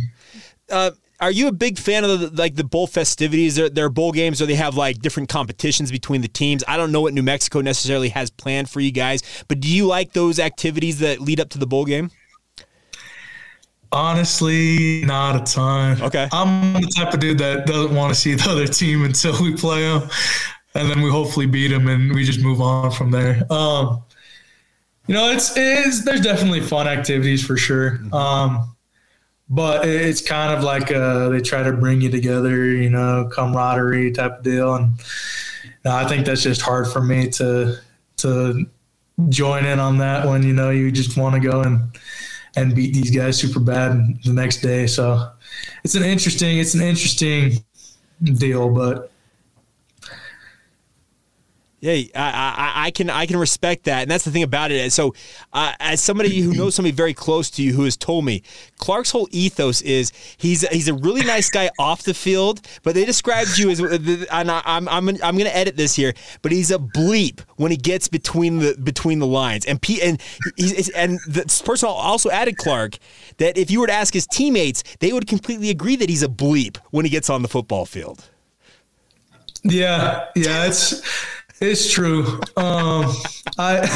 uh, 0.71 0.91
are 1.21 1.31
you 1.31 1.49
a 1.49 1.53
big 1.53 1.79
fan 1.79 2.05
of 2.05 2.21
the, 2.21 2.31
like 2.31 2.55
the 2.57 2.65
bowl 2.65 2.87
festivities? 2.87 3.57
Their, 3.57 3.69
their 3.69 3.89
bowl 3.89 4.13
games, 4.13 4.41
or 4.41 4.47
they 4.47 4.55
have 4.55 4.75
like 4.75 5.01
different 5.01 5.29
competitions 5.29 5.91
between 5.91 6.23
the 6.23 6.29
teams. 6.29 6.65
I 6.67 6.77
don't 6.77 6.93
know 6.93 7.03
what 7.03 7.13
New 7.13 7.23
Mexico 7.23 7.61
necessarily 7.61 8.09
has 8.11 8.31
planned 8.31 8.71
for 8.71 8.81
you 8.81 8.91
guys, 8.91 9.23
but 9.49 9.61
do 9.61 9.69
you 9.69 9.87
like 9.87 10.13
those 10.13 10.39
activities 10.39 10.99
that 11.01 11.21
lead 11.21 11.39
up 11.39 11.51
to 11.51 11.59
the 11.59 11.67
bowl 11.67 11.85
game? 11.85 12.11
Honestly, 13.93 15.03
not 15.05 15.37
a 15.37 15.53
ton. 15.53 16.01
Okay. 16.01 16.29
I'm 16.33 16.75
the 16.75 16.93
type 16.97 17.13
of 17.13 17.21
dude 17.21 17.39
that 17.39 17.67
doesn't 17.67 17.95
want 17.95 18.15
to 18.15 18.19
see 18.19 18.35
the 18.35 18.49
other 18.49 18.67
team 18.67 19.05
until 19.05 19.41
we 19.43 19.55
play 19.55 19.83
them, 19.83 20.09
and 20.75 20.89
then 20.89 21.03
we 21.03 21.11
hopefully 21.11 21.47
beat 21.47 21.69
them, 21.69 21.89
and 21.89 22.15
we 22.15 22.25
just 22.25 22.41
move 22.41 22.61
on 22.61 22.93
from 22.93 23.11
there. 23.11 23.45
Um, 23.53 24.03
you 25.07 25.15
know, 25.15 25.31
it's 25.33 25.57
it's 25.57 26.05
there's 26.05 26.21
definitely 26.21 26.61
fun 26.61 26.87
activities 26.87 27.45
for 27.45 27.57
sure. 27.57 27.99
Um, 28.13 28.77
but 29.51 29.87
it's 29.87 30.23
kind 30.23 30.57
of 30.57 30.63
like 30.63 30.93
uh, 30.93 31.29
they 31.29 31.41
try 31.41 31.63
to 31.65 31.73
bring 31.73 32.01
you 32.01 32.09
together, 32.09 32.67
you 32.67 32.89
know, 32.89 33.29
camaraderie 33.33 34.13
type 34.13 34.39
of 34.39 34.45
deal, 34.45 34.77
and 34.77 34.93
I 35.85 36.09
think 36.09 36.25
that's 36.25 36.43
just 36.43 36.63
hard 36.63 36.87
for 36.87 37.01
me 37.01 37.29
to 37.31 37.79
to 38.19 38.67
join 39.29 39.67
in 39.67 39.79
on 39.81 39.99
that 39.99 40.27
when 40.27 40.45
you 40.45 40.53
know 40.53 40.71
you 40.71 40.91
just 40.93 41.17
want 41.17 41.35
to 41.35 41.41
go 41.41 41.63
and 41.63 41.99
and 42.57 42.75
beat 42.75 42.95
these 42.95 43.11
guys 43.11 43.39
super 43.39 43.61
bad 43.61 44.23
the 44.25 44.33
next 44.33 44.61
day. 44.61 44.87
So 44.87 45.31
it's 45.83 45.97
an 45.97 46.05
interesting 46.05 46.59
it's 46.59 46.75
an 46.75 46.83
interesting 46.83 47.65
deal, 48.23 48.73
but 48.73 49.10
Yeah, 51.81 51.93
I, 51.93 52.03
I, 52.15 52.87
I 52.87 52.91
can 52.91 53.09
I 53.09 53.25
can 53.25 53.39
respect 53.39 53.85
that, 53.85 54.03
and 54.03 54.11
that's 54.11 54.25
the 54.25 54.31
thing 54.31 54.43
about 54.43 54.71
it. 54.71 54.93
So, 54.93 55.15
uh, 55.55 55.73
as 55.81 56.03
somebody 56.03 56.41
who 56.41 56.53
knows 56.53 56.75
somebody 56.75 56.93
very 56.93 57.15
close 57.15 57.49
to 57.53 57.63
you 57.63 57.73
who 57.73 57.85
has 57.85 57.97
told 57.97 58.27
me, 58.27 58.43
Clark's 58.77 59.11
whole 59.11 59.29
ethos 59.31 59.81
is 59.81 60.13
he's 60.37 60.69
he's 60.69 60.89
a 60.89 60.95
really 60.95 61.23
nice 61.25 61.49
guy 61.49 61.71
off 61.79 62.03
the 62.03 62.13
field, 62.13 62.61
but 62.83 62.95
they 62.95 63.07
described 63.07 63.57
you 63.57 63.71
as, 63.71 63.81
and 63.81 64.51
I, 64.51 64.61
I'm 64.67 64.89
I'm 64.91 65.09
I'm 65.09 65.17
going 65.37 65.47
to 65.47 65.57
edit 65.57 65.79
this 65.79 65.95
here, 65.95 66.13
but 66.43 66.53
he's 66.53 66.71
a 66.71 66.79
bleep 66.79 67.41
when 67.57 67.71
he 67.71 67.79
gets 67.79 68.09
between 68.09 68.59
the 68.59 68.77
between 68.85 69.19
the 69.19 69.27
lines, 69.27 69.65
and 69.65 69.81
P, 69.81 70.03
and 70.03 70.21
he's 70.57 70.91
and 70.91 71.19
this 71.27 71.63
person 71.63 71.89
also 71.89 72.29
added 72.31 72.59
Clark 72.59 72.99
that 73.39 73.57
if 73.57 73.71
you 73.71 73.81
were 73.81 73.87
to 73.87 73.93
ask 73.95 74.13
his 74.13 74.27
teammates, 74.27 74.83
they 74.99 75.15
would 75.15 75.27
completely 75.27 75.71
agree 75.71 75.97
that 75.97 76.11
he's 76.11 76.23
a 76.23 76.29
bleep 76.29 76.77
when 76.91 77.07
he 77.07 77.11
gets 77.11 77.31
on 77.31 77.41
the 77.41 77.49
football 77.49 77.87
field. 77.87 78.29
yeah, 79.65 80.27
yeah, 80.37 80.67
it's 80.67 81.03
it's 81.61 81.91
true. 81.91 82.25
Um, 82.57 83.13
I 83.59 83.87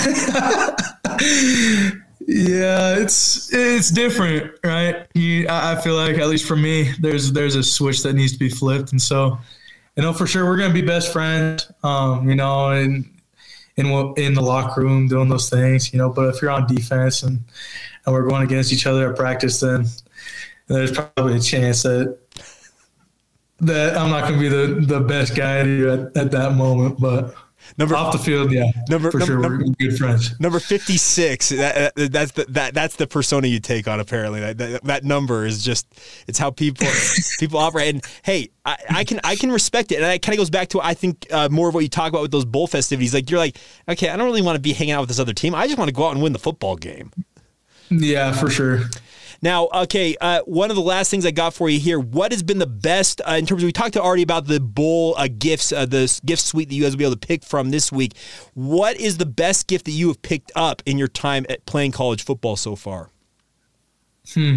yeah, 2.26 2.98
it's 2.98 3.52
it's 3.52 3.90
different, 3.90 4.52
right? 4.64 5.06
You, 5.14 5.46
I 5.48 5.80
feel 5.80 5.94
like 5.94 6.18
at 6.18 6.28
least 6.28 6.46
for 6.46 6.56
me, 6.56 6.92
there's 7.00 7.32
there's 7.32 7.56
a 7.56 7.62
switch 7.62 8.02
that 8.02 8.14
needs 8.14 8.32
to 8.32 8.38
be 8.38 8.48
flipped, 8.48 8.92
and 8.92 9.00
so 9.00 9.38
you 9.96 10.02
know 10.02 10.12
for 10.12 10.26
sure 10.26 10.44
we're 10.44 10.58
gonna 10.58 10.74
be 10.74 10.82
best 10.82 11.12
friends. 11.12 11.70
Um, 11.82 12.28
you 12.28 12.34
know, 12.34 12.70
and 12.70 13.10
in 13.76 13.86
in 14.16 14.34
the 14.34 14.42
locker 14.42 14.82
room 14.82 15.08
doing 15.08 15.28
those 15.28 15.50
things, 15.50 15.92
you 15.92 15.98
know. 15.98 16.10
But 16.10 16.34
if 16.34 16.42
you're 16.42 16.50
on 16.50 16.66
defense 16.66 17.22
and 17.22 17.40
and 18.06 18.14
we're 18.14 18.28
going 18.28 18.42
against 18.42 18.72
each 18.72 18.86
other 18.86 19.10
at 19.10 19.16
practice, 19.16 19.60
then 19.60 19.86
there's 20.66 20.92
probably 20.92 21.36
a 21.36 21.40
chance 21.40 21.82
that 21.82 22.18
that 23.60 23.96
I'm 23.96 24.10
not 24.10 24.28
going 24.28 24.34
to 24.34 24.40
be 24.40 24.48
the, 24.48 24.86
the 24.86 25.00
best 25.00 25.34
guy 25.36 25.58
at, 25.60 26.16
at 26.16 26.30
that 26.32 26.54
moment. 26.54 27.00
But 27.00 27.34
Number 27.78 27.96
off 27.96 28.12
the 28.12 28.18
field, 28.18 28.52
yeah, 28.52 28.70
Number- 28.90 29.10
for 29.10 29.18
num- 29.18 29.26
sure, 29.26 29.38
number- 29.38 29.64
we're 29.64 29.88
good 29.88 29.96
friends. 29.96 30.38
Number 30.38 30.60
fifty 30.60 30.98
six. 30.98 31.48
That, 31.48 31.94
that, 31.96 32.12
that's 32.12 32.32
the 32.32 32.44
that, 32.50 32.74
that's 32.74 32.96
the 32.96 33.06
persona 33.06 33.46
you 33.46 33.58
take 33.58 33.88
on. 33.88 34.00
Apparently, 34.00 34.40
that, 34.40 34.58
that 34.58 34.84
that 34.84 35.04
number 35.04 35.46
is 35.46 35.64
just 35.64 35.86
it's 36.28 36.38
how 36.38 36.50
people 36.50 36.86
people 37.40 37.58
operate. 37.58 37.94
And 37.94 38.04
hey, 38.22 38.50
I, 38.66 38.76
I 38.90 39.04
can 39.04 39.18
I 39.24 39.34
can 39.34 39.50
respect 39.50 39.92
it, 39.92 39.96
and 39.96 40.04
it 40.04 40.20
kind 40.20 40.34
of 40.34 40.38
goes 40.38 40.50
back 40.50 40.68
to 40.68 40.80
I 40.82 40.92
think 40.92 41.26
uh, 41.32 41.48
more 41.50 41.68
of 41.68 41.74
what 41.74 41.80
you 41.80 41.88
talk 41.88 42.10
about 42.10 42.20
with 42.22 42.32
those 42.32 42.44
bowl 42.44 42.66
festivities. 42.66 43.14
Like 43.14 43.30
you're 43.30 43.40
like, 43.40 43.56
okay, 43.88 44.10
I 44.10 44.16
don't 44.18 44.26
really 44.26 44.42
want 44.42 44.56
to 44.56 44.60
be 44.62 44.74
hanging 44.74 44.92
out 44.92 45.00
with 45.00 45.08
this 45.08 45.18
other 45.18 45.32
team. 45.32 45.54
I 45.54 45.66
just 45.66 45.78
want 45.78 45.88
to 45.88 45.94
go 45.94 46.06
out 46.06 46.12
and 46.12 46.22
win 46.22 46.34
the 46.34 46.38
football 46.38 46.76
game. 46.76 47.12
Yeah, 47.90 48.32
for 48.32 48.50
sure. 48.50 48.80
Now, 49.44 49.68
okay, 49.74 50.16
uh, 50.22 50.40
one 50.46 50.70
of 50.70 50.76
the 50.76 50.82
last 50.82 51.10
things 51.10 51.26
I 51.26 51.30
got 51.30 51.52
for 51.52 51.68
you 51.68 51.78
here. 51.78 52.00
What 52.00 52.32
has 52.32 52.42
been 52.42 52.58
the 52.58 52.66
best 52.66 53.20
uh, 53.28 53.32
in 53.32 53.44
terms 53.44 53.62
of 53.62 53.66
we 53.66 53.72
talked 53.72 53.92
to 53.92 54.00
already 54.00 54.22
about 54.22 54.46
the 54.46 54.58
bowl 54.58 55.14
uh, 55.18 55.28
gifts, 55.28 55.70
uh, 55.70 55.84
the 55.84 56.18
gift 56.24 56.40
suite 56.40 56.70
that 56.70 56.74
you 56.74 56.82
guys 56.82 56.92
will 56.92 56.98
be 56.98 57.04
able 57.04 57.16
to 57.16 57.26
pick 57.26 57.44
from 57.44 57.68
this 57.70 57.92
week. 57.92 58.16
What 58.54 58.96
is 58.96 59.18
the 59.18 59.26
best 59.26 59.66
gift 59.66 59.84
that 59.84 59.90
you 59.90 60.08
have 60.08 60.22
picked 60.22 60.50
up 60.56 60.82
in 60.86 60.96
your 60.96 61.08
time 61.08 61.44
at 61.50 61.66
playing 61.66 61.92
college 61.92 62.24
football 62.24 62.56
so 62.56 62.74
far? 62.74 63.10
Hmm. 64.32 64.56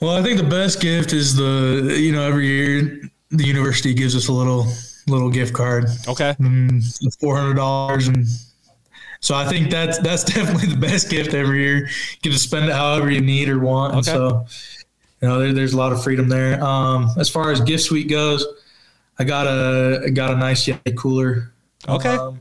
Well, 0.00 0.18
I 0.18 0.22
think 0.22 0.36
the 0.36 0.46
best 0.46 0.82
gift 0.82 1.14
is 1.14 1.34
the 1.34 1.96
you 1.98 2.12
know 2.12 2.24
every 2.28 2.46
year 2.46 3.00
the 3.30 3.44
university 3.44 3.94
gives 3.94 4.14
us 4.14 4.28
a 4.28 4.32
little 4.34 4.66
little 5.06 5.30
gift 5.30 5.54
card, 5.54 5.86
Okay. 6.06 6.36
four 7.18 7.38
hundred 7.38 7.54
dollars, 7.54 8.06
and 8.06 8.26
so 9.22 9.34
I 9.34 9.48
think 9.48 9.70
that's 9.70 9.98
that's 10.00 10.24
definitely 10.34 10.68
the 10.68 10.76
best 10.76 11.08
gift 11.08 11.32
every 11.32 11.62
year. 11.64 11.86
You 11.86 12.18
get 12.22 12.32
to 12.32 12.38
spend 12.38 12.66
it 12.68 12.72
however 12.72 13.10
you 13.10 13.22
need 13.22 13.48
or 13.48 13.58
want, 13.58 13.94
Okay. 13.94 14.10
so 14.10 14.44
you 15.22 15.28
know 15.28 15.38
there, 15.38 15.52
there's 15.54 15.72
a 15.72 15.76
lot 15.78 15.92
of 15.92 16.02
freedom 16.02 16.28
there. 16.28 16.62
Um, 16.62 17.08
as 17.16 17.30
far 17.30 17.50
as 17.50 17.60
gift 17.60 17.84
suite 17.84 18.10
goes, 18.10 18.44
I 19.18 19.24
got 19.24 19.46
a 19.46 20.02
I 20.06 20.10
got 20.10 20.32
a 20.32 20.36
nice 20.36 20.66
Yeti 20.66 20.94
cooler. 20.96 21.52
Okay. 21.88 22.10
Um, 22.10 22.38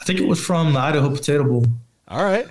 I 0.00 0.04
think 0.04 0.20
it 0.20 0.28
was 0.28 0.38
from 0.38 0.74
the 0.74 0.78
Idaho 0.78 1.10
Potato 1.10 1.44
Bowl. 1.44 1.66
All 2.08 2.22
right. 2.24 2.46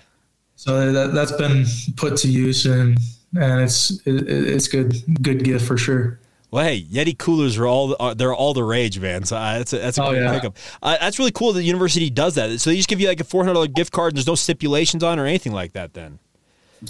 So 0.55 0.91
that 0.91 1.13
that's 1.13 1.31
been 1.33 1.65
put 1.95 2.17
to 2.17 2.27
use 2.27 2.65
and 2.65 2.97
and 3.35 3.61
it's 3.61 3.91
it, 4.05 4.27
it's 4.29 4.67
good 4.67 4.95
good 5.21 5.43
gift 5.43 5.65
for 5.67 5.77
sure. 5.77 6.19
Well, 6.53 6.63
hey, 6.65 6.83
Yeti 6.83 7.17
coolers 7.17 7.57
are 7.57 7.65
all 7.65 7.95
uh, 7.99 8.13
they're 8.13 8.31
all 8.31 8.53
the 8.53 8.63
rage, 8.63 8.99
man. 8.99 9.23
So 9.23 9.35
uh, 9.35 9.57
that's 9.57 9.73
a, 9.73 9.79
that's 9.79 9.97
a 9.97 10.03
Oh, 10.03 10.11
great 10.11 10.21
yeah. 10.21 10.33
pickup. 10.33 10.55
Uh, 10.83 10.97
that's 11.01 11.17
really 11.17 11.31
cool 11.31 11.51
that 11.51 11.57
the 11.61 11.65
university 11.65 12.11
does 12.11 12.35
that. 12.35 12.59
So 12.59 12.69
they 12.69 12.75
just 12.75 12.87
give 12.87 13.01
you 13.01 13.07
like 13.07 13.19
a 13.19 13.23
four 13.23 13.43
hundred 13.43 13.55
dollar 13.55 13.67
gift 13.67 13.91
card, 13.91 14.11
and 14.11 14.17
there's 14.17 14.27
no 14.27 14.35
stipulations 14.35 15.01
on 15.03 15.17
or 15.17 15.25
anything 15.25 15.51
like 15.51 15.73
that. 15.73 15.95
Then. 15.95 16.19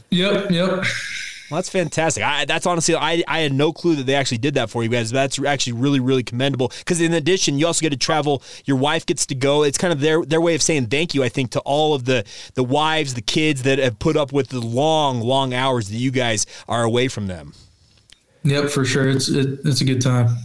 Yep, 0.09 0.51
yep. 0.51 0.69
Well, 0.69 1.59
that's 1.59 1.69
fantastic. 1.69 2.23
I, 2.23 2.43
that's 2.43 2.65
honestly, 2.65 2.93
I, 2.95 3.23
I 3.25 3.39
had 3.39 3.53
no 3.53 3.71
clue 3.71 3.95
that 3.95 4.05
they 4.05 4.15
actually 4.15 4.39
did 4.39 4.55
that 4.55 4.69
for 4.69 4.83
you 4.83 4.89
guys. 4.89 5.11
That's 5.11 5.41
actually 5.41 5.73
really, 5.73 6.01
really 6.01 6.23
commendable. 6.23 6.73
Because 6.79 6.99
in 6.99 7.13
addition, 7.13 7.57
you 7.57 7.65
also 7.65 7.81
get 7.83 7.91
to 7.91 7.97
travel. 7.97 8.43
Your 8.65 8.75
wife 8.75 9.05
gets 9.05 9.25
to 9.27 9.35
go. 9.35 9.63
It's 9.63 9.77
kind 9.77 9.93
of 9.93 10.01
their 10.01 10.25
their 10.25 10.41
way 10.41 10.55
of 10.55 10.61
saying 10.61 10.87
thank 10.87 11.13
you. 11.13 11.23
I 11.23 11.29
think 11.29 11.51
to 11.51 11.61
all 11.61 11.93
of 11.93 12.03
the 12.03 12.25
the 12.55 12.65
wives, 12.65 13.13
the 13.13 13.21
kids 13.21 13.63
that 13.63 13.79
have 13.79 13.97
put 13.97 14.17
up 14.17 14.33
with 14.33 14.49
the 14.49 14.59
long, 14.59 15.21
long 15.21 15.53
hours 15.53 15.87
that 15.87 15.95
you 15.95 16.11
guys 16.11 16.45
are 16.67 16.83
away 16.83 17.07
from 17.07 17.27
them. 17.27 17.53
Yep, 18.43 18.69
for 18.69 18.85
sure. 18.85 19.09
It's 19.09 19.29
it, 19.29 19.59
it's 19.65 19.81
a 19.81 19.85
good 19.85 20.01
time. 20.01 20.37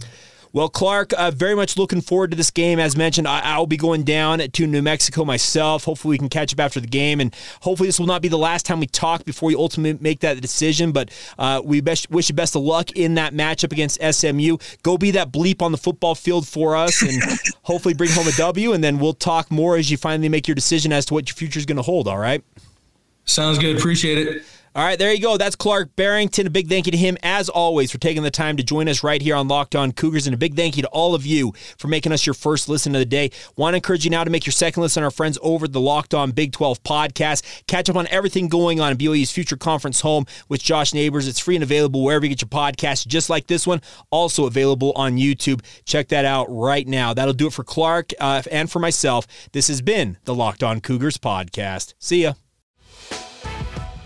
Well, 0.51 0.67
Clark, 0.67 1.13
uh, 1.13 1.29
very 1.29 1.55
much 1.55 1.77
looking 1.77 2.01
forward 2.01 2.31
to 2.31 2.37
this 2.37 2.49
game. 2.49 2.79
As 2.79 2.97
mentioned, 2.97 3.27
I, 3.27 3.41
I'll 3.41 3.67
be 3.67 3.77
going 3.77 4.01
down 4.01 4.39
to 4.39 4.67
New 4.67 4.81
Mexico 4.81 5.23
myself. 5.23 5.83
Hopefully, 5.83 6.13
we 6.13 6.17
can 6.17 6.29
catch 6.29 6.51
up 6.51 6.59
after 6.59 6.79
the 6.79 6.87
game, 6.87 7.19
and 7.19 7.35
hopefully, 7.61 7.87
this 7.87 7.99
will 7.99 8.07
not 8.07 8.23
be 8.23 8.29
the 8.29 8.37
last 8.37 8.65
time 8.65 8.79
we 8.79 8.87
talk 8.87 9.25
before 9.25 9.51
you 9.51 9.59
ultimately 9.59 10.01
make 10.01 10.21
that 10.21 10.41
decision. 10.41 10.91
But 10.91 11.11
uh, 11.37 11.61
we 11.63 11.81
best, 11.81 12.09
wish 12.09 12.29
you 12.29 12.35
best 12.35 12.55
of 12.55 12.63
luck 12.63 12.91
in 12.93 13.13
that 13.15 13.33
matchup 13.33 13.71
against 13.71 14.01
SMU. 14.01 14.57
Go 14.81 14.97
be 14.97 15.11
that 15.11 15.31
bleep 15.31 15.61
on 15.61 15.71
the 15.71 15.77
football 15.77 16.15
field 16.15 16.47
for 16.47 16.75
us, 16.75 17.03
and 17.03 17.21
hopefully, 17.61 17.93
bring 17.93 18.09
home 18.09 18.27
a 18.27 18.31
W. 18.31 18.73
And 18.73 18.83
then 18.83 18.97
we'll 18.97 19.13
talk 19.13 19.51
more 19.51 19.77
as 19.77 19.91
you 19.91 19.97
finally 19.97 20.29
make 20.29 20.47
your 20.47 20.55
decision 20.55 20.91
as 20.91 21.05
to 21.05 21.13
what 21.13 21.29
your 21.29 21.35
future 21.35 21.59
is 21.59 21.67
going 21.67 21.77
to 21.77 21.83
hold. 21.83 22.07
All 22.07 22.17
right. 22.17 22.43
Sounds 23.25 23.59
good. 23.59 23.77
Appreciate 23.77 24.17
it. 24.17 24.43
All 24.79 24.85
right, 24.85 24.97
there 24.97 25.11
you 25.11 25.19
go. 25.19 25.35
That's 25.35 25.57
Clark 25.57 25.97
Barrington. 25.97 26.47
A 26.47 26.49
big 26.49 26.69
thank 26.69 26.85
you 26.85 26.93
to 26.93 26.97
him, 26.97 27.17
as 27.21 27.49
always, 27.49 27.91
for 27.91 27.97
taking 27.97 28.23
the 28.23 28.31
time 28.31 28.55
to 28.55 28.63
join 28.63 28.87
us 28.87 29.03
right 29.03 29.21
here 29.21 29.35
on 29.35 29.49
Locked 29.49 29.75
On 29.75 29.91
Cougars. 29.91 30.25
And 30.25 30.33
a 30.33 30.37
big 30.37 30.55
thank 30.55 30.77
you 30.77 30.83
to 30.83 30.87
all 30.87 31.13
of 31.13 31.25
you 31.25 31.51
for 31.77 31.89
making 31.89 32.13
us 32.13 32.25
your 32.25 32.33
first 32.33 32.69
listen 32.69 32.95
of 32.95 32.99
the 32.99 33.05
day. 33.05 33.29
Want 33.57 33.73
to 33.73 33.75
encourage 33.75 34.05
you 34.05 34.09
now 34.09 34.23
to 34.23 34.29
make 34.29 34.45
your 34.45 34.53
second 34.53 34.81
listen 34.81 35.03
our 35.03 35.11
friends 35.11 35.37
over 35.41 35.65
at 35.65 35.73
the 35.73 35.81
Locked 35.81 36.13
On 36.13 36.31
Big 36.31 36.53
12 36.53 36.81
podcast. 36.83 37.65
Catch 37.67 37.89
up 37.89 37.97
on 37.97 38.07
everything 38.07 38.47
going 38.47 38.79
on 38.79 38.93
in 38.93 38.97
BYU's 38.97 39.33
future 39.33 39.57
conference 39.57 39.99
home 39.99 40.25
with 40.47 40.63
Josh 40.63 40.93
Neighbors. 40.93 41.27
It's 41.27 41.39
free 41.39 41.57
and 41.57 41.63
available 41.63 42.01
wherever 42.01 42.25
you 42.25 42.29
get 42.29 42.41
your 42.41 42.47
podcasts, 42.47 43.05
just 43.05 43.29
like 43.29 43.47
this 43.47 43.67
one. 43.67 43.81
Also 44.11 44.45
available 44.45 44.93
on 44.95 45.17
YouTube. 45.17 45.59
Check 45.83 46.07
that 46.07 46.23
out 46.23 46.47
right 46.47 46.87
now. 46.87 47.13
That'll 47.13 47.33
do 47.33 47.47
it 47.47 47.53
for 47.53 47.65
Clark 47.65 48.13
uh, 48.17 48.43
and 48.49 48.71
for 48.71 48.79
myself. 48.79 49.27
This 49.51 49.67
has 49.67 49.81
been 49.81 50.19
the 50.23 50.33
Locked 50.33 50.63
On 50.63 50.79
Cougars 50.79 51.17
podcast. 51.17 51.95
See 51.99 52.23
ya. 52.23 52.35